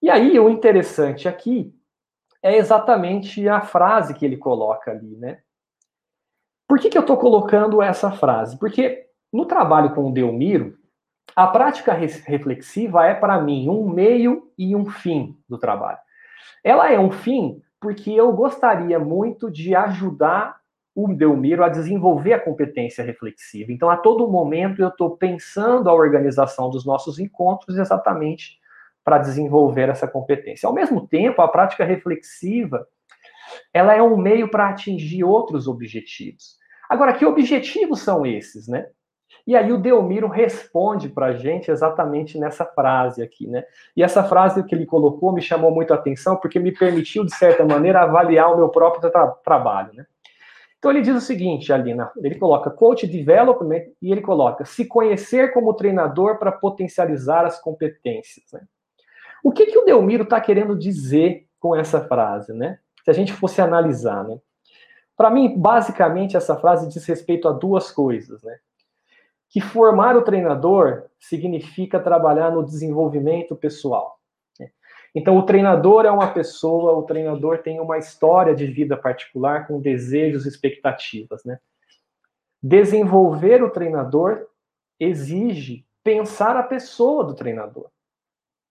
[0.00, 1.74] E aí, o interessante aqui
[2.42, 5.42] é exatamente a frase que ele coloca ali, né?
[6.72, 8.58] Por que, que eu estou colocando essa frase?
[8.58, 10.78] Porque no trabalho com o Delmiro,
[11.36, 15.98] a prática reflexiva é, para mim, um meio e um fim do trabalho.
[16.64, 20.56] Ela é um fim porque eu gostaria muito de ajudar
[20.94, 23.70] o Delmiro a desenvolver a competência reflexiva.
[23.70, 28.58] Então, a todo momento, eu estou pensando a organização dos nossos encontros exatamente
[29.04, 30.66] para desenvolver essa competência.
[30.66, 32.88] Ao mesmo tempo, a prática reflexiva
[33.74, 36.61] ela é um meio para atingir outros objetivos.
[36.92, 38.86] Agora, que objetivos são esses, né?
[39.46, 43.64] E aí o Delmiro responde para a gente exatamente nessa frase aqui, né?
[43.96, 47.34] E essa frase que ele colocou me chamou muito a atenção porque me permitiu, de
[47.34, 50.04] certa maneira, avaliar o meu próprio tra trabalho, né?
[50.78, 55.54] Então ele diz o seguinte, Alina, ele coloca coach development e ele coloca se conhecer
[55.54, 58.44] como treinador para potencializar as competências.
[58.52, 58.60] Né?
[59.42, 62.78] O que, que o Delmiro está querendo dizer com essa frase, né?
[63.02, 64.38] Se a gente fosse analisar, né?
[65.16, 68.58] Para mim, basicamente, essa frase diz respeito a duas coisas, né?
[69.52, 74.18] que formar o treinador significa trabalhar no desenvolvimento pessoal.
[75.14, 79.78] Então, o treinador é uma pessoa, o treinador tem uma história de vida particular com
[79.78, 81.58] desejos e expectativas, né?
[82.62, 84.46] Desenvolver o treinador
[84.98, 87.90] exige pensar a pessoa do treinador.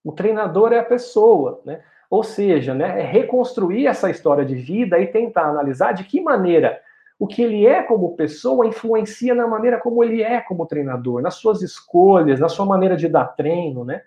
[0.04, 1.84] O treinador é a pessoa, né?
[2.12, 6.82] Ou seja, né, é reconstruir essa história de vida e tentar analisar de que maneira
[7.18, 11.36] o que ele é como pessoa influencia na maneira como ele é como treinador, nas
[11.36, 14.02] suas escolhas, na sua maneira de dar treino, né?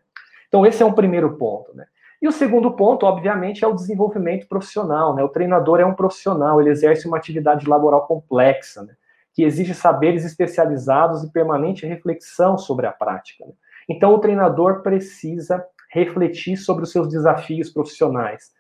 [0.49, 1.87] Então esse é um primeiro ponto, né?
[2.21, 5.23] E o segundo ponto, obviamente, é o desenvolvimento profissional, né?
[5.23, 8.95] O treinador é um profissional, ele exerce uma atividade laboral complexa, né?
[9.35, 13.45] que exige saberes especializados e permanente reflexão sobre a prática.
[13.45, 13.53] Né?
[13.89, 15.65] Então o treinador precisa
[15.95, 18.53] refletir sobre os seus desafios profissionais.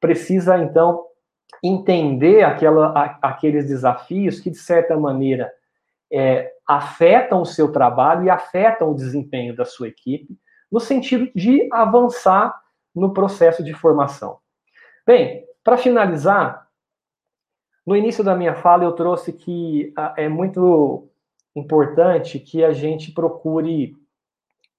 [0.00, 1.04] Precisa, então,
[1.62, 5.52] entender aquela, aqueles desafios que, de certa maneira,
[6.10, 10.38] é, afetam o seu trabalho e afetam o desempenho da sua equipe,
[10.70, 12.54] no sentido de avançar
[12.94, 14.38] no processo de formação.
[15.04, 16.68] Bem, para finalizar,
[17.84, 21.08] no início da minha fala eu trouxe que é muito
[21.56, 23.96] importante que a gente procure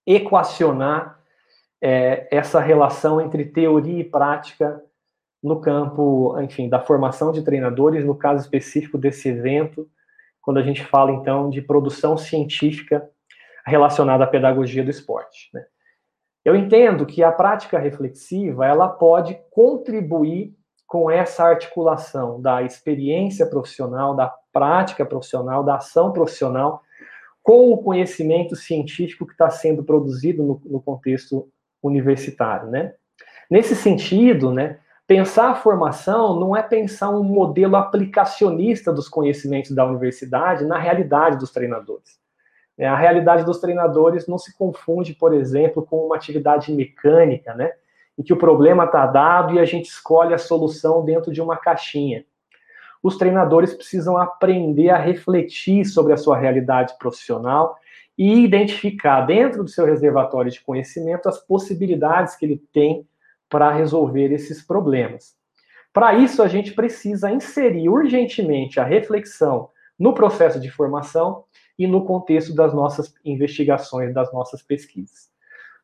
[0.06, 1.19] equacionar
[1.82, 4.82] é, essa relação entre teoria e prática
[5.42, 9.88] no campo, enfim, da formação de treinadores, no caso específico desse evento,
[10.42, 13.10] quando a gente fala então de produção científica
[13.66, 15.50] relacionada à pedagogia do esporte.
[15.54, 15.64] Né?
[16.44, 20.54] Eu entendo que a prática reflexiva ela pode contribuir
[20.88, 26.82] com essa articulação da experiência profissional, da prática profissional, da ação profissional,
[27.44, 31.48] com o conhecimento científico que está sendo produzido no, no contexto
[31.82, 32.94] universitário, né?
[33.50, 34.78] Nesse sentido, né,
[35.08, 41.38] pensar a formação não é pensar um modelo aplicacionista dos conhecimentos da universidade na realidade
[41.38, 42.20] dos treinadores.
[42.78, 47.74] É, a realidade dos treinadores não se confunde, por exemplo, com uma atividade mecânica, né,
[48.18, 51.58] em que o problema está dado e a gente escolhe a solução dentro de uma
[51.58, 52.24] caixinha.
[53.02, 57.78] Os treinadores precisam aprender a refletir sobre a sua realidade profissional
[58.20, 63.08] e identificar dentro do seu reservatório de conhecimento as possibilidades que ele tem
[63.48, 65.38] para resolver esses problemas.
[65.94, 71.46] Para isso, a gente precisa inserir urgentemente a reflexão no processo de formação
[71.78, 75.30] e no contexto das nossas investigações, das nossas pesquisas.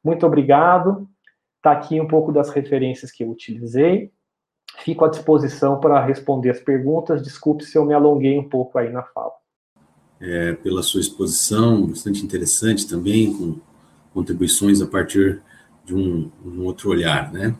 [0.03, 1.07] Muito obrigado.
[1.55, 4.11] Está aqui um pouco das referências que eu utilizei.
[4.79, 7.23] Fico à disposição para responder as perguntas.
[7.23, 9.44] Desculpe se eu me alonguei um pouco aí na fala
[10.19, 13.57] é, pela sua exposição, bastante interessante também, com
[14.13, 15.41] contribuições a partir
[15.85, 17.55] de um, um outro olhar, né?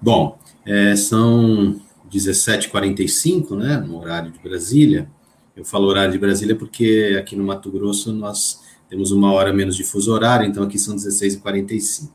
[0.00, 1.80] Bom, é, são
[2.12, 5.08] 17h45, né, no horário de Brasília.
[5.56, 9.76] Eu falo horário de Brasília porque aqui no Mato Grosso nós temos uma hora menos
[9.76, 12.10] de fuso horário, então aqui são 16h45.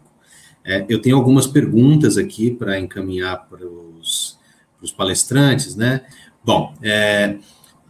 [0.63, 6.01] É, eu tenho algumas perguntas aqui para encaminhar para os palestrantes, né?
[6.43, 7.37] Bom, é,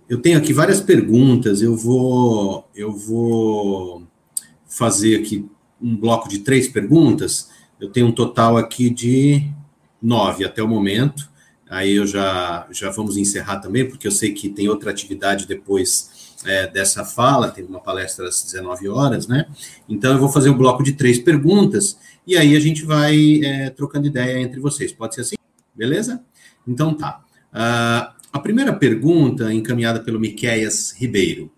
[0.08, 4.08] eu tenho aqui várias perguntas, eu vou, eu vou
[4.68, 5.50] fazer aqui
[5.82, 7.50] um bloco de três perguntas.
[7.80, 9.50] Eu tenho um total aqui de
[10.02, 11.30] nove até o momento.
[11.70, 16.36] Aí eu já, já vamos encerrar também, porque eu sei que tem outra atividade depois
[16.46, 19.48] é, dessa fala, tem uma palestra às 19 horas, né?
[19.90, 21.98] Então eu vou fazer um bloco de três perguntas
[22.28, 24.92] e aí a gente vai é, trocando ideia entre vocês.
[24.94, 25.36] Pode ser assim?
[25.74, 26.24] Beleza?
[26.68, 27.22] Então tá.
[27.52, 31.50] Uh, a primeira pergunta, encaminhada pelo Miqueias Ribeiro,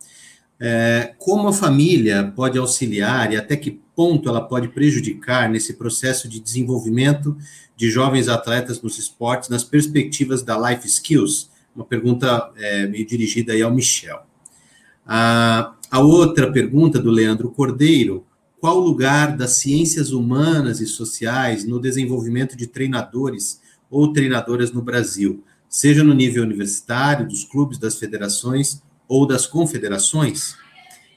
[0.59, 6.29] é como a família pode auxiliar e até que ponto ela pode prejudicar nesse processo
[6.29, 7.35] de desenvolvimento
[7.75, 11.49] de jovens atletas nos esportes, nas perspectivas da Life Skills?
[11.75, 14.19] Uma pergunta é, meio dirigida aí ao Michel.
[15.03, 18.23] A, a outra pergunta do Leandro Cordeiro,
[18.61, 23.59] qual o lugar das ciências humanas e sociais no desenvolvimento de treinadores
[23.89, 25.43] ou treinadoras no Brasil?
[25.77, 30.55] Seja no nível universitário, dos clubes, das federações ou das confederações?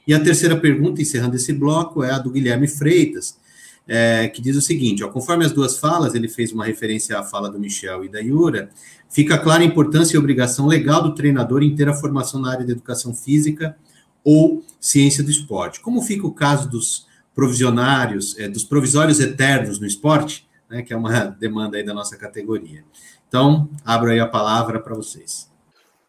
[0.05, 3.39] E a terceira pergunta, encerrando esse bloco, é a do Guilherme Freitas,
[3.87, 7.23] é, que diz o seguinte: ó, conforme as duas falas, ele fez uma referência à
[7.23, 8.69] fala do Michel e da Yura,
[9.09, 12.65] fica clara a importância e obrigação legal do treinador em ter a formação na área
[12.65, 13.75] de educação física
[14.23, 15.79] ou ciência do esporte.
[15.79, 20.97] Como fica o caso dos provisionários, é, dos provisórios eternos no esporte, né, que é
[20.97, 22.83] uma demanda aí da nossa categoria?
[23.31, 25.49] Então, abro aí a palavra para vocês.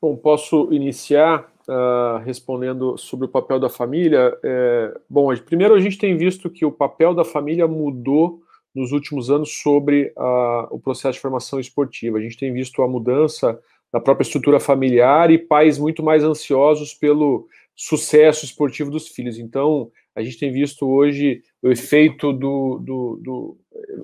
[0.00, 4.36] Bom, posso iniciar uh, respondendo sobre o papel da família.
[4.42, 8.40] É, bom, primeiro a gente tem visto que o papel da família mudou
[8.74, 12.18] nos últimos anos sobre uh, o processo de formação esportiva.
[12.18, 13.56] A gente tem visto a mudança
[13.92, 17.46] da própria estrutura familiar e pais muito mais ansiosos pelo
[17.76, 19.38] sucesso esportivo dos filhos.
[19.38, 23.58] Então, a gente tem visto hoje o efeito do, do, do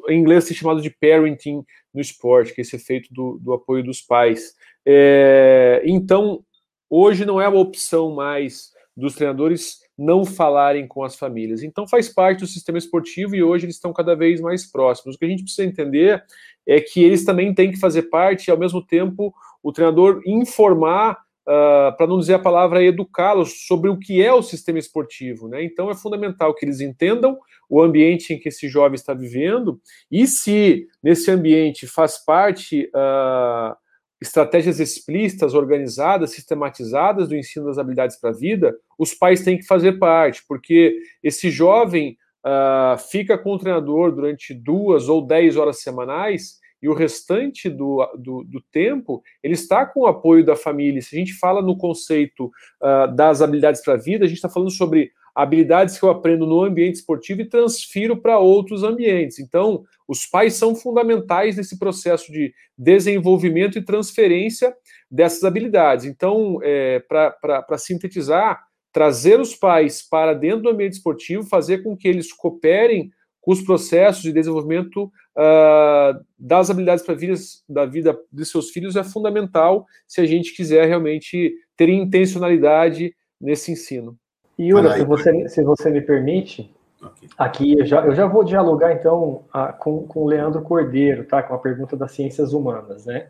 [0.08, 3.82] em inglês é chamado de parenting no esporte, que é esse efeito do, do apoio
[3.82, 4.54] dos pais.
[4.86, 6.44] É, então,
[6.88, 11.62] hoje não é uma opção mais dos treinadores não falarem com as famílias.
[11.62, 15.14] Então faz parte do sistema esportivo e hoje eles estão cada vez mais próximos.
[15.14, 16.22] O que a gente precisa entender
[16.66, 19.32] é que eles também têm que fazer parte e ao mesmo tempo
[19.62, 24.42] o treinador informar Uh, para não dizer a palavra educá-los sobre o que é o
[24.42, 25.48] sistema esportivo.
[25.48, 25.64] Né?
[25.64, 27.38] Então é fundamental que eles entendam
[27.70, 29.80] o ambiente em que esse jovem está vivendo
[30.10, 33.74] e se nesse ambiente faz parte uh,
[34.20, 39.66] estratégias explícitas, organizadas, sistematizadas do ensino das habilidades para a vida, os pais têm que
[39.66, 45.80] fazer parte, porque esse jovem uh, fica com o treinador durante duas ou dez horas
[45.80, 51.02] semanais e o restante do, do, do, tempo ele está com o apoio da família.
[51.02, 52.46] Se a gente fala no conceito
[52.80, 56.46] uh, das habilidades para a vida, a gente está falando sobre habilidades que eu aprendo
[56.46, 59.38] no ambiente esportivo e transfiro para outros ambientes.
[59.38, 64.74] Então, os pais são fundamentais nesse processo de desenvolvimento e transferência
[65.08, 66.06] dessas habilidades.
[66.06, 72.08] Então, é, para sintetizar, trazer os pais para dentro do ambiente esportivo, fazer com que
[72.08, 73.10] eles cooperem
[73.40, 77.34] com os processos de desenvolvimento uh, das habilidades para vida,
[77.68, 83.72] da vida de seus filhos é fundamental se a gente quiser realmente ter intencionalidade nesse
[83.72, 84.16] ensino.
[84.58, 87.28] Yura, se você, se você me permite, okay.
[87.38, 91.42] aqui eu já, eu já vou dialogar então a, com, com o Leandro Cordeiro, tá?
[91.42, 93.28] Com a pergunta das ciências humanas, né?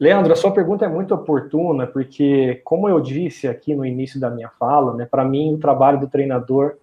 [0.00, 4.30] Leandro, a sua pergunta é muito oportuna, porque, como eu disse aqui no início da
[4.30, 6.76] minha fala, né, para mim o trabalho do treinador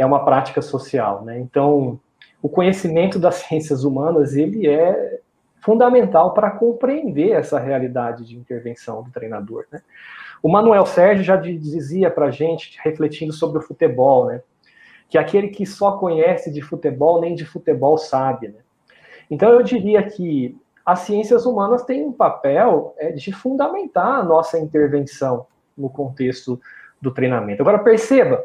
[0.00, 1.38] é uma prática social, né?
[1.38, 2.00] Então,
[2.42, 5.20] o conhecimento das ciências humanas ele é
[5.60, 9.82] fundamental para compreender essa realidade de intervenção do treinador, né?
[10.42, 14.40] O Manuel Sérgio já dizia para a gente, refletindo sobre o futebol, né?
[15.06, 18.60] Que aquele que só conhece de futebol, nem de futebol sabe, né?
[19.30, 24.58] Então, eu diria que as ciências humanas têm um papel é, de fundamentar a nossa
[24.58, 25.46] intervenção
[25.76, 26.58] no contexto
[27.00, 27.62] do treinamento.
[27.62, 28.42] Agora, perceba,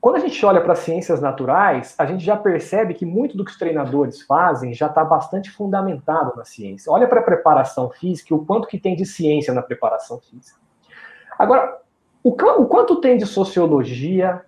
[0.00, 3.44] quando a gente olha para as ciências naturais, a gente já percebe que muito do
[3.44, 6.90] que os treinadores fazem já está bastante fundamentado na ciência.
[6.90, 10.58] Olha para a preparação física, o quanto que tem de ciência na preparação física.
[11.38, 11.78] Agora,
[12.24, 14.42] o, o quanto tem de sociologia,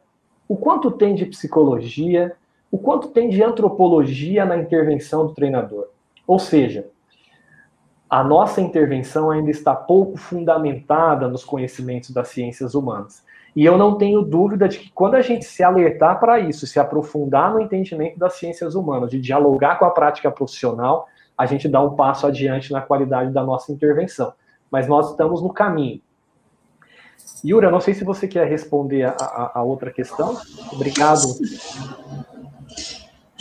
[0.49, 2.35] o quanto tem de psicologia,
[2.71, 5.89] o quanto tem de antropologia na intervenção do treinador.
[6.27, 6.89] Ou seja,
[8.09, 13.23] a nossa intervenção ainda está pouco fundamentada nos conhecimentos das ciências humanas.
[13.55, 16.81] E eu não tenho dúvida de que quando a gente se alertar para isso, se
[16.81, 21.83] aprofundar no entendimento das ciências humanas, de dialogar com a prática profissional, a gente dá
[21.83, 24.33] um passo adiante na qualidade da nossa intervenção.
[24.71, 26.01] Mas nós estamos no caminho.
[27.45, 30.41] Yura, não sei se você quer responder a, a, a outra questão.
[30.73, 31.23] Obrigado.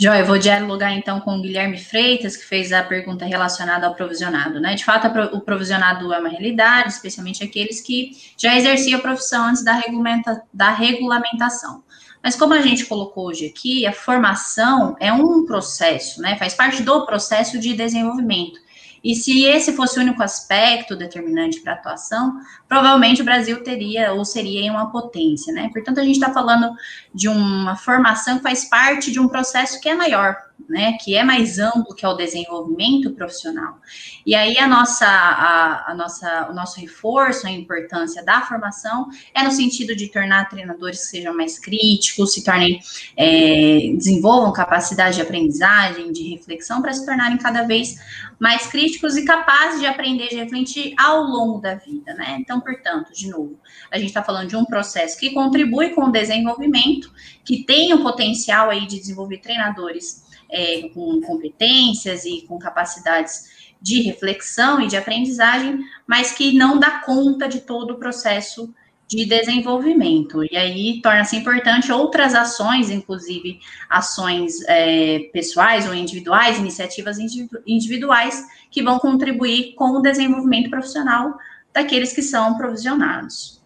[0.02, 4.58] Joia, vou dialogar então com o Guilherme Freitas, que fez a pergunta relacionada ao provisionado.
[4.58, 4.74] Né?
[4.74, 9.62] De fato, o provisionado é uma realidade, especialmente aqueles que já exerciam a profissão antes
[9.62, 11.84] da, regulamenta, da regulamentação.
[12.20, 16.36] Mas como a gente colocou hoje aqui, a formação é um processo, né?
[16.36, 18.58] faz parte do processo de desenvolvimento.
[19.02, 24.12] E se esse fosse o único aspecto determinante para a atuação, provavelmente o Brasil teria
[24.12, 25.70] ou seria uma potência, né?
[25.72, 26.72] Portanto, a gente está falando
[27.12, 30.36] de uma formação que faz parte de um processo que é maior,
[30.68, 33.78] né, que é mais amplo, que é o desenvolvimento profissional.
[34.24, 39.42] E aí a nossa, a, a, nossa, o nosso reforço, a importância da formação é
[39.42, 42.80] no sentido de tornar treinadores que sejam mais críticos, se tornem,
[43.16, 47.96] é, desenvolvam capacidade de aprendizagem, de reflexão, para se tornarem cada vez
[48.38, 52.38] mais críticos e capazes de aprender, de refletir ao longo da vida, né?
[52.40, 53.58] Então, portanto, de novo,
[53.90, 57.12] a gente está falando de um processo que contribui com o desenvolvimento,
[57.44, 63.50] que tem o potencial aí de desenvolver treinadores é, com competências e com capacidades
[63.80, 68.72] de reflexão e de aprendizagem, mas que não dá conta de todo o processo
[69.08, 70.42] de desenvolvimento.
[70.44, 73.58] E aí torna-se importante outras ações, inclusive
[73.90, 77.18] ações é, pessoais ou individuais, iniciativas
[77.66, 81.36] individuais, que vão contribuir com o desenvolvimento profissional
[81.74, 83.60] daqueles que são provisionados.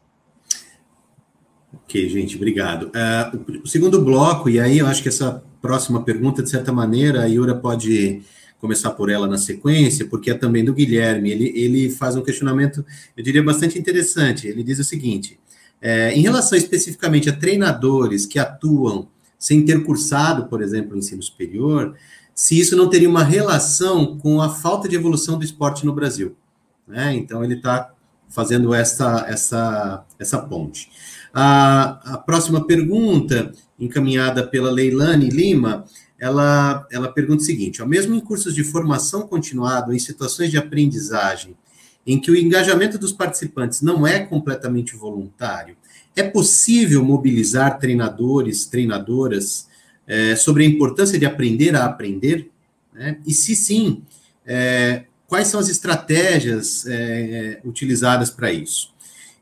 [1.74, 2.90] Ok, gente, obrigado.
[2.90, 7.22] Uh, o segundo bloco, e aí eu acho que essa próxima pergunta, de certa maneira,
[7.22, 8.22] a Yura pode
[8.58, 11.30] começar por ela na sequência, porque é também do Guilherme.
[11.30, 12.84] Ele, ele faz um questionamento,
[13.16, 14.46] eu diria, bastante interessante.
[14.46, 15.38] Ele diz o seguinte:
[15.80, 19.08] é, em relação especificamente a treinadores que atuam
[19.38, 21.94] sem ter cursado, por exemplo, o ensino superior,
[22.34, 26.36] se isso não teria uma relação com a falta de evolução do esporte no Brasil.
[26.86, 27.14] Né?
[27.14, 27.92] Então, ele está
[28.28, 30.90] fazendo essa, essa, essa ponte.
[31.32, 35.84] A, a próxima pergunta encaminhada pela Leilane Lima,
[36.18, 40.56] ela, ela pergunta o seguinte: ó, mesmo em cursos de formação continuada, em situações de
[40.56, 41.56] aprendizagem,
[42.06, 45.76] em que o engajamento dos participantes não é completamente voluntário,
[46.14, 49.68] é possível mobilizar treinadores, treinadoras
[50.06, 52.50] é, sobre a importância de aprender a aprender?
[52.94, 53.18] Né?
[53.26, 54.02] E se sim,
[54.46, 58.94] é, quais são as estratégias é, utilizadas para isso?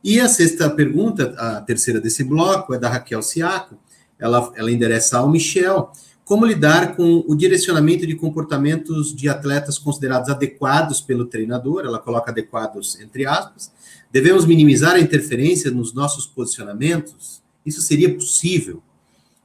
[0.03, 3.79] E a sexta pergunta, a terceira desse bloco, é da Raquel Siaco,
[4.19, 5.91] ela, ela endereça ao Michel,
[6.25, 12.31] como lidar com o direcionamento de comportamentos de atletas considerados adequados pelo treinador, ela coloca
[12.31, 13.71] adequados entre aspas,
[14.11, 17.43] devemos minimizar a interferência nos nossos posicionamentos?
[17.65, 18.83] Isso seria possível?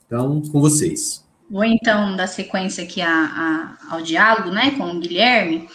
[0.06, 1.24] Então, com vocês.
[1.50, 5.68] Vou então dar sequência aqui a, a, ao diálogo, né, com o Guilherme,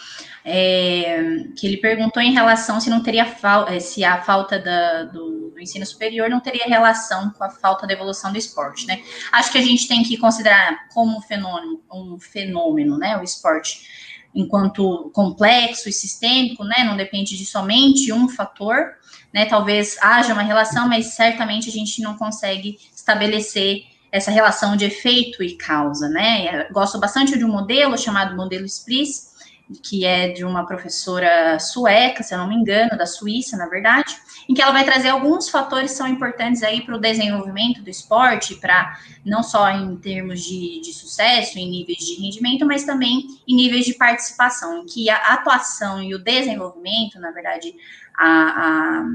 [0.47, 3.25] é, que ele perguntou em relação se não teria
[3.67, 7.87] eh, se a falta da, do, do, ensino superior não teria relação com a falta
[7.87, 9.01] da evolução do esporte, né?
[9.31, 13.87] Acho que a gente tem que considerar como um fenômeno, um fenômeno, né, o esporte
[14.35, 16.83] enquanto complexo e sistêmico, né?
[16.83, 18.93] Não depende de somente um fator,
[19.33, 19.45] né?
[19.45, 25.41] Talvez haja uma relação, mas certamente a gente não consegue estabelecer essa relação de efeito
[25.41, 26.67] e causa, né?
[26.67, 29.33] Eu gosto bastante de um modelo chamado modelo Spris,
[29.81, 34.15] que é de uma professora sueca, se eu não me engano, da Suíça, na verdade,
[34.47, 37.89] em que ela vai trazer alguns fatores que são importantes aí para o desenvolvimento do
[37.89, 43.25] esporte, para não só em termos de, de sucesso, em níveis de rendimento, mas também
[43.47, 47.73] em níveis de participação, em que a atuação e o desenvolvimento, na verdade,
[48.17, 49.05] a, a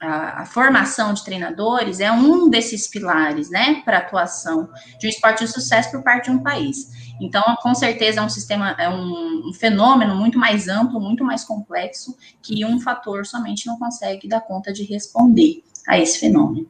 [0.00, 4.68] a, a, formação de treinadores é um desses pilares, né, para atuação
[4.98, 7.07] de um esporte de sucesso por parte de um país.
[7.20, 11.44] Então, com certeza é um sistema, é um, um, fenômeno muito mais amplo, muito mais
[11.44, 16.66] complexo, que um fator somente não consegue dar conta de responder a esse fenômeno.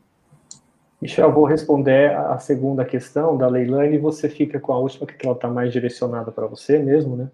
[1.01, 5.25] Michel, vou responder a segunda questão da Leilani e você fica com a última, que
[5.25, 7.31] ela está mais direcionada para você mesmo, né?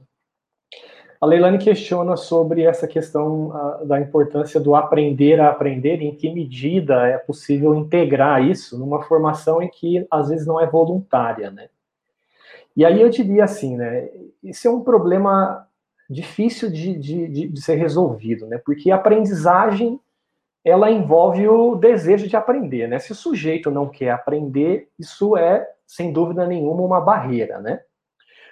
[1.18, 6.30] A Leilani questiona sobre essa questão uh, da importância do aprender a aprender, em que
[6.30, 11.68] medida é possível integrar isso numa formação em que às vezes não é voluntária, né?
[12.76, 14.08] E aí eu diria assim, né?
[14.42, 15.66] Isso é um problema
[16.08, 18.58] difícil de, de, de ser resolvido, né?
[18.64, 20.00] Porque a aprendizagem
[20.64, 22.98] ela envolve o desejo de aprender, né?
[22.98, 27.80] Se o sujeito não quer aprender, isso é sem dúvida nenhuma uma barreira, né?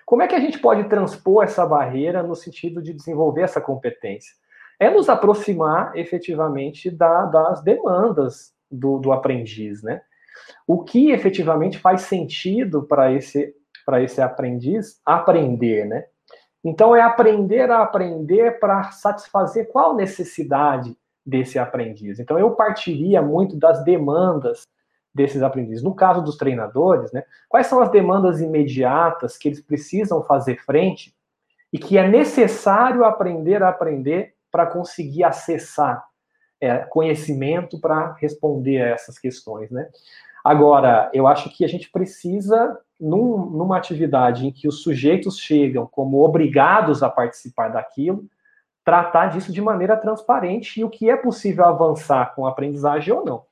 [0.05, 4.35] Como é que a gente pode transpor essa barreira no sentido de desenvolver essa competência?
[4.79, 10.03] É nos aproximar efetivamente da, das demandas do, do aprendiz, né?
[10.67, 13.55] O que efetivamente faz sentido para esse,
[14.03, 16.05] esse aprendiz aprender, né?
[16.65, 22.21] Então, é aprender a aprender para satisfazer qual necessidade desse aprendiz.
[22.21, 24.67] Então, eu partiria muito das demandas
[25.15, 25.83] desses aprendizes.
[25.83, 31.15] No caso dos treinadores, né, quais são as demandas imediatas que eles precisam fazer frente
[31.73, 36.05] e que é necessário aprender a aprender para conseguir acessar
[36.61, 39.89] é, conhecimento para responder a essas questões, né?
[40.45, 45.87] Agora, eu acho que a gente precisa, num, numa atividade em que os sujeitos chegam
[45.87, 48.25] como obrigados a participar daquilo,
[48.85, 53.25] tratar disso de maneira transparente e o que é possível avançar com a aprendizagem ou
[53.25, 53.45] não.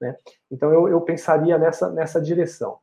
[0.00, 0.16] Né?
[0.50, 2.78] Então eu, eu pensaria nessa, nessa direção.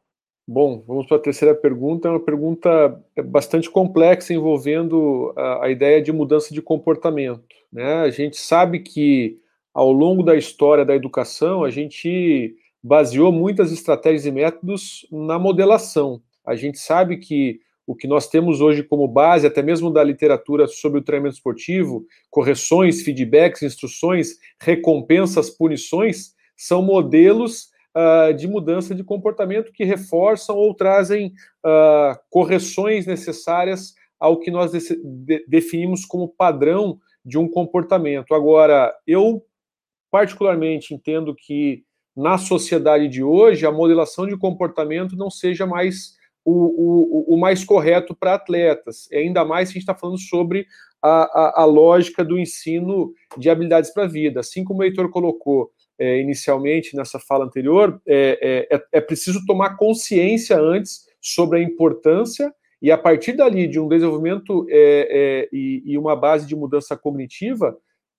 [0.48, 2.08] Bom, vamos para a terceira pergunta.
[2.08, 7.44] É uma pergunta bastante complexa envolvendo a, a ideia de mudança de comportamento.
[7.72, 8.02] Né?
[8.02, 9.40] A gente sabe que
[9.74, 12.56] ao longo da história da educação a gente
[12.86, 16.22] baseou muitas estratégias e métodos na modelação.
[16.46, 20.68] A gente sabe que o que nós temos hoje como base, até mesmo da literatura
[20.68, 29.04] sobre o treinamento esportivo, correções, feedbacks, instruções, recompensas, punições, são modelos uh, de mudança de
[29.04, 31.34] comportamento que reforçam ou trazem
[31.66, 38.36] uh, correções necessárias ao que nós de definimos como padrão de um comportamento.
[38.36, 39.44] Agora, eu
[40.12, 41.84] particularmente entendo que
[42.16, 47.66] na sociedade de hoje a modelação de comportamento não seja mais o, o, o mais
[47.66, 50.68] correto para atletas, ainda mais se a gente está falando sobre
[51.02, 54.40] a, a, a, lógica do ensino de habilidades para a vida.
[54.42, 59.46] Assim como o Heitor colocou, é, inicialmente nessa fala anterior, é, é, é, é, preciso
[59.46, 65.50] tomar consciência antes sobre a importância e a partir dali de um desenvolvimento é, é,
[65.52, 67.76] e, e, uma base de mudança cognitiva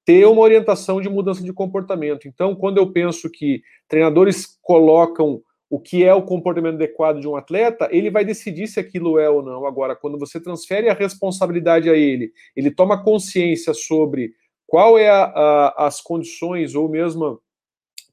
[0.06, 2.28] ter uma orientação de mudança de comportamento.
[2.28, 7.34] Então, quando eu penso que treinadores colocam o que é o comportamento adequado de um
[7.34, 9.66] atleta, ele vai decidir se aquilo é ou não.
[9.66, 14.32] Agora, quando você transfere a responsabilidade a ele, ele toma consciência sobre
[14.64, 17.40] qual é a, a, as condições ou mesmo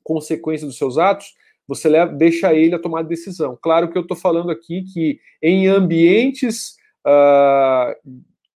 [0.03, 1.27] consequência dos seus atos,
[1.67, 3.55] você leva, deixa ele a tomar decisão.
[3.61, 6.75] Claro que eu estou falando aqui que em ambientes
[7.05, 7.95] uh,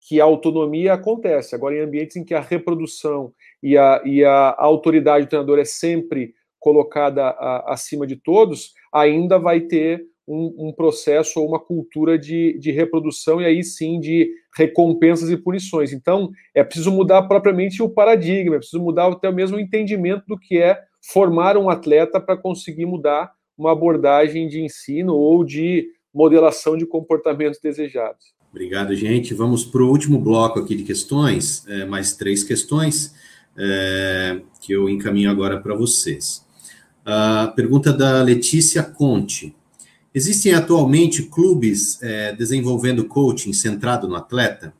[0.07, 4.55] que a autonomia acontece, agora em ambientes em que a reprodução e a, e a
[4.57, 10.73] autoridade do treinador é sempre colocada a, acima de todos, ainda vai ter um, um,
[10.73, 15.91] processo ou uma cultura de, de reprodução e aí sim de recompensas e punições.
[15.91, 20.39] Então, é preciso mudar propriamente o paradigma, é preciso mudar até mesmo o entendimento do
[20.39, 26.77] que é formar um atleta para conseguir mudar uma abordagem de ensino ou de modelação
[26.77, 28.36] de comportamentos desejados.
[28.57, 29.35] Obrigado, gente.
[29.35, 33.13] Vamos para o último bloco aqui de questões, é, mais três questões
[33.55, 36.43] é, que eu encaminho agora para vocês.
[37.05, 39.55] A pergunta da Letícia Conte.
[40.11, 44.73] Existem atualmente clubes é, desenvolvendo coaching centrado no atleta?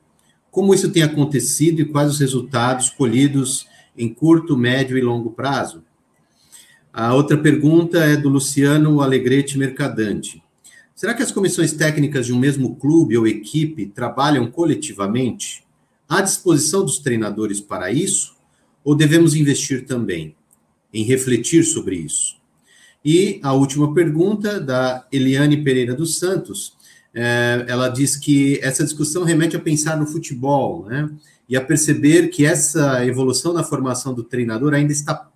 [0.49, 5.83] Como isso tem acontecido e quais os resultados colhidos em curto, médio e longo prazo?
[6.91, 10.41] A outra pergunta é do Luciano Alegrete Mercadante.
[10.97, 15.63] Será que as comissões técnicas de um mesmo clube ou equipe trabalham coletivamente?
[16.09, 18.35] Há disposição dos treinadores para isso?
[18.83, 20.35] Ou devemos investir também
[20.91, 22.37] em refletir sobre isso?
[23.05, 26.75] E a última pergunta, da Eliane Pereira dos Santos,
[27.13, 31.11] é, ela diz que essa discussão remete a pensar no futebol, né?
[31.47, 35.29] E a perceber que essa evolução na formação do treinador ainda está,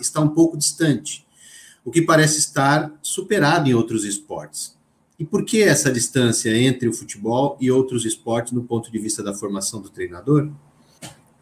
[0.00, 1.24] está um pouco distante
[1.86, 4.76] o que parece estar superado em outros esportes.
[5.16, 9.22] E por que essa distância entre o futebol e outros esportes no ponto de vista
[9.22, 10.50] da formação do treinador?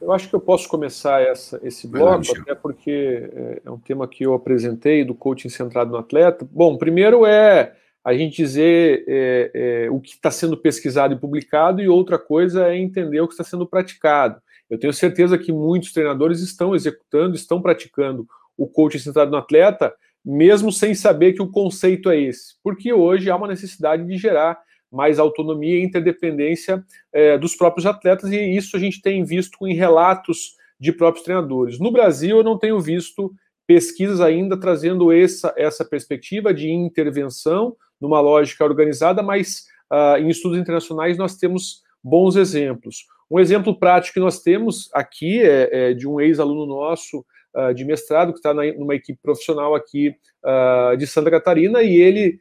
[0.00, 4.06] Eu acho que eu posso começar essa, esse bloco, até porque é, é um tema
[4.06, 6.46] que eu apresentei do coaching centrado no atleta.
[6.52, 7.74] Bom, primeiro é
[8.04, 12.68] a gente dizer é, é, o que está sendo pesquisado e publicado, e outra coisa
[12.68, 14.42] é entender o que está sendo praticado.
[14.68, 18.28] Eu tenho certeza que muitos treinadores estão executando, estão praticando
[18.58, 23.30] o coaching centrado no atleta, mesmo sem saber que o conceito é esse, porque hoje
[23.30, 24.58] há uma necessidade de gerar
[24.90, 29.74] mais autonomia e interdependência é, dos próprios atletas, e isso a gente tem visto em
[29.74, 31.78] relatos de próprios treinadores.
[31.78, 33.34] No Brasil, eu não tenho visto
[33.66, 40.58] pesquisas ainda trazendo essa, essa perspectiva de intervenção numa lógica organizada, mas uh, em estudos
[40.58, 43.06] internacionais nós temos bons exemplos.
[43.30, 47.24] Um exemplo prático que nós temos aqui é, é de um ex-aluno nosso
[47.56, 52.38] uh, de mestrado, que está numa equipe profissional aqui uh, de Santa Catarina, e ele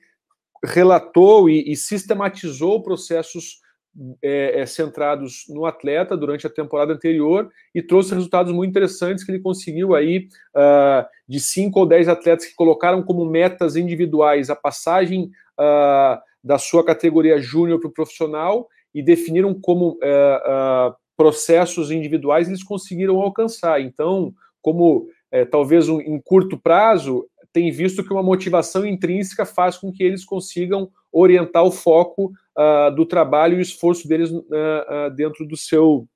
[0.63, 3.61] relatou e, e sistematizou processos
[4.23, 9.31] é, é, centrados no atleta durante a temporada anterior e trouxe resultados muito interessantes que
[9.31, 14.55] ele conseguiu aí uh, de cinco ou dez atletas que colocaram como metas individuais a
[14.55, 22.47] passagem uh, da sua categoria júnior para o profissional e definiram como uh, processos individuais
[22.47, 23.79] eles conseguiram alcançar.
[23.79, 24.33] Então,
[24.63, 29.91] como é, talvez um, em curto prazo, tem visto que uma motivação intrínseca faz com
[29.91, 35.15] que eles consigam orientar o foco uh, do trabalho e o esforço deles uh, uh,
[35.15, 36.07] dentro do seu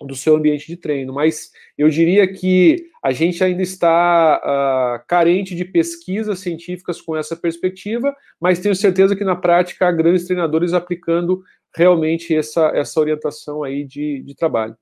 [0.00, 1.12] do seu ambiente de treino.
[1.12, 8.14] Mas eu diria que a gente ainda está carente de pesquisas científicas com essa perspectiva,
[8.40, 11.42] mas tenho certeza que na prática há grandes treinadores aplicando
[11.74, 14.76] realmente essa, essa orientação aí de, de trabalho.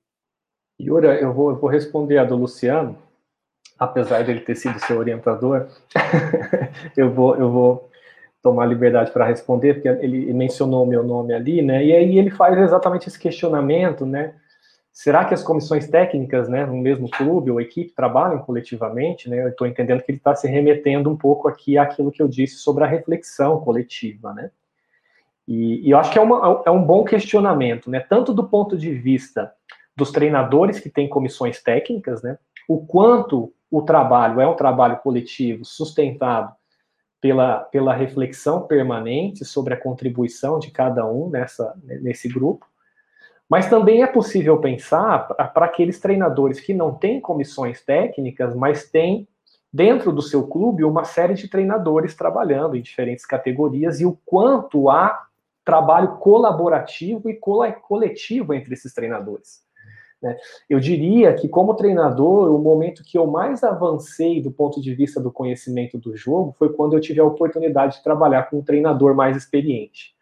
[0.79, 2.97] Yura, eu vou, eu vou responder a do Luciano,
[3.79, 5.67] apesar dele ter sido seu orientador,
[6.95, 7.89] eu vou, eu vou
[8.41, 11.83] tomar liberdade para responder, porque ele mencionou o meu nome ali, né?
[11.83, 14.35] E aí ele faz exatamente esse questionamento, né?
[14.93, 19.29] Será que as comissões técnicas, né, no mesmo clube ou equipe, trabalham coletivamente?
[19.29, 19.43] Né?
[19.43, 22.55] Eu estou entendendo que ele está se remetendo um pouco aqui àquilo que eu disse
[22.55, 24.49] sobre a reflexão coletiva, né?
[25.47, 27.99] E, e eu acho que é, uma, é um bom questionamento, né?
[27.99, 29.53] Tanto do ponto de vista
[29.97, 32.37] dos treinadores que têm comissões técnicas, né?
[32.69, 36.53] O quanto o trabalho é um trabalho coletivo sustentado
[37.19, 42.65] pela, pela reflexão permanente sobre a contribuição de cada um nessa, nesse grupo.
[43.49, 49.27] Mas também é possível pensar para aqueles treinadores que não têm comissões técnicas, mas têm
[49.73, 54.89] dentro do seu clube uma série de treinadores trabalhando em diferentes categorias e o quanto
[54.89, 55.27] há
[55.65, 59.66] trabalho colaborativo e coletivo entre esses treinadores.
[60.21, 60.35] Né?
[60.69, 65.21] Eu diria que, como treinador, o momento que eu mais avancei do ponto de vista
[65.21, 69.15] do conhecimento do jogo foi quando eu tive a oportunidade de trabalhar com um treinador
[69.15, 70.15] mais experiente,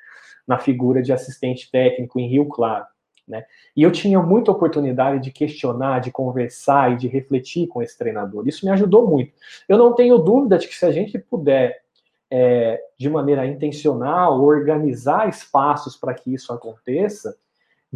[0.46, 2.86] na figura de assistente técnico em Rio Claro.
[3.28, 3.44] Né?
[3.76, 8.48] E eu tinha muita oportunidade de questionar, de conversar e de refletir com esse treinador.
[8.48, 9.34] Isso me ajudou muito.
[9.68, 11.82] Eu não tenho dúvida de que se a gente puder,
[12.30, 17.36] é, de maneira intencional, organizar espaços para que isso aconteça,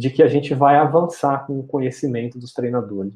[0.00, 3.12] de que a gente vai avançar com o conhecimento dos treinadores.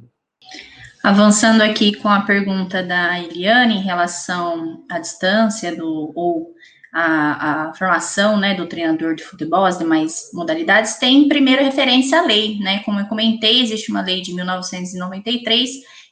[1.03, 6.55] Avançando aqui com a pergunta da Eliane em relação à distância do, ou
[6.93, 12.23] a, a, formação né, do treinador de futebol, as demais modalidades, tem primeiro referência à
[12.23, 12.83] lei, né?
[12.85, 15.71] Como eu comentei, existe uma lei de 1993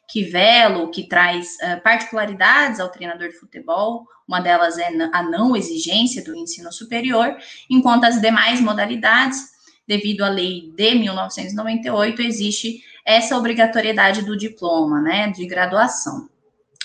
[0.09, 4.07] que vela, que traz uh, particularidades ao treinador de futebol.
[4.27, 7.37] Uma delas é a não exigência do ensino superior,
[7.69, 9.53] enquanto as demais modalidades,
[9.87, 16.29] devido à lei de 1998, existe essa obrigatoriedade do diploma, né, de graduação.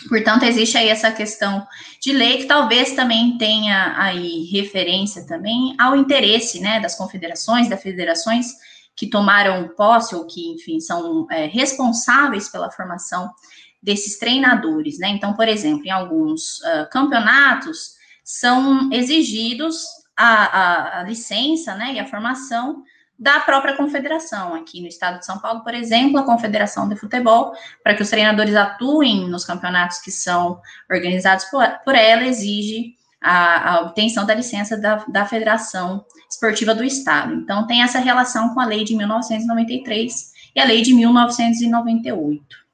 [0.09, 1.65] Portanto, existe aí essa questão
[2.01, 7.81] de lei que talvez também tenha aí referência também ao interesse, né, das confederações, das
[7.81, 8.47] federações
[8.95, 13.31] que tomaram posse ou que, enfim, são é, responsáveis pela formação
[13.81, 15.09] desses treinadores, né?
[15.09, 19.83] Então, por exemplo, em alguns uh, campeonatos são exigidos
[20.17, 22.83] a, a, a, licença, né, e a formação
[23.17, 24.55] da própria confederação.
[24.55, 27.53] Aqui no estado de São Paulo, por exemplo, a Confederação de Futebol,
[27.83, 30.59] para que os treinadores atuem nos campeonatos que são
[30.91, 36.83] organizados por, por ela, exige a, a, obtenção da licença da, da Federação Esportiva do
[36.83, 37.33] Estado.
[37.33, 42.66] Então, tem essa relação com a lei de 1993 e a lei de 1998.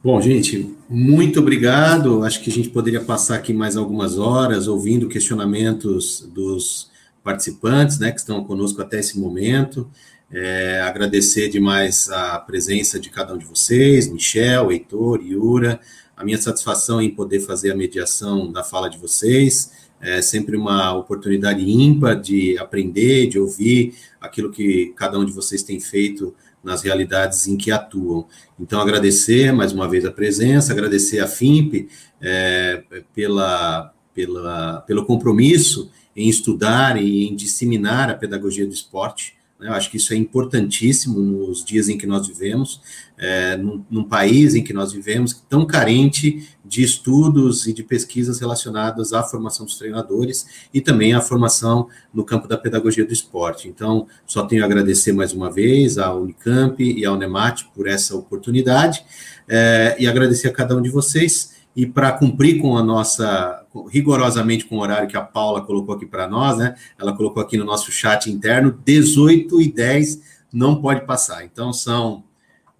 [0.00, 2.22] Bom, gente, muito obrigado.
[2.22, 6.88] Acho que a gente poderia passar aqui mais algumas horas ouvindo questionamentos dos
[7.24, 9.90] participantes, né, que estão conosco até esse momento.
[10.30, 15.80] É, agradecer demais a presença de cada um de vocês, Michel, Heitor, Yura,
[16.16, 19.72] a minha satisfação em poder fazer a mediação da fala de vocês.
[20.00, 25.64] É sempre uma oportunidade ímpar de aprender, de ouvir aquilo que cada um de vocês
[25.64, 26.32] tem feito
[26.62, 28.26] nas realidades em que atuam.
[28.58, 31.88] Então, agradecer mais uma vez a presença, agradecer a FIMP
[32.20, 32.82] é,
[33.14, 39.37] pela, pela, pelo compromisso em estudar e em disseminar a pedagogia do esporte.
[39.60, 42.80] Eu acho que isso é importantíssimo nos dias em que nós vivemos,
[43.16, 48.38] é, num, num, país em que nós vivemos tão carente de estudos e de pesquisas
[48.38, 53.66] relacionadas à formação dos treinadores e também à formação no campo da pedagogia do esporte.
[53.66, 58.14] Então, só tenho a agradecer mais uma vez à Unicamp e ao NEMAT por essa
[58.14, 59.04] oportunidade
[59.48, 61.58] é, e agradecer a cada um de vocês.
[61.74, 66.06] E para cumprir com a nossa, rigorosamente com o horário que a Paula colocou aqui
[66.06, 66.74] para nós, né?
[66.98, 70.20] Ela colocou aqui no nosso chat interno, 18 e 10
[70.52, 71.44] não pode passar.
[71.44, 72.24] Então são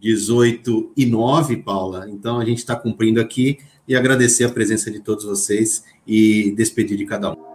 [0.01, 2.09] 18 e 9, Paula.
[2.09, 6.96] Então a gente está cumprindo aqui e agradecer a presença de todos vocês e despedir
[6.96, 7.47] de cada um.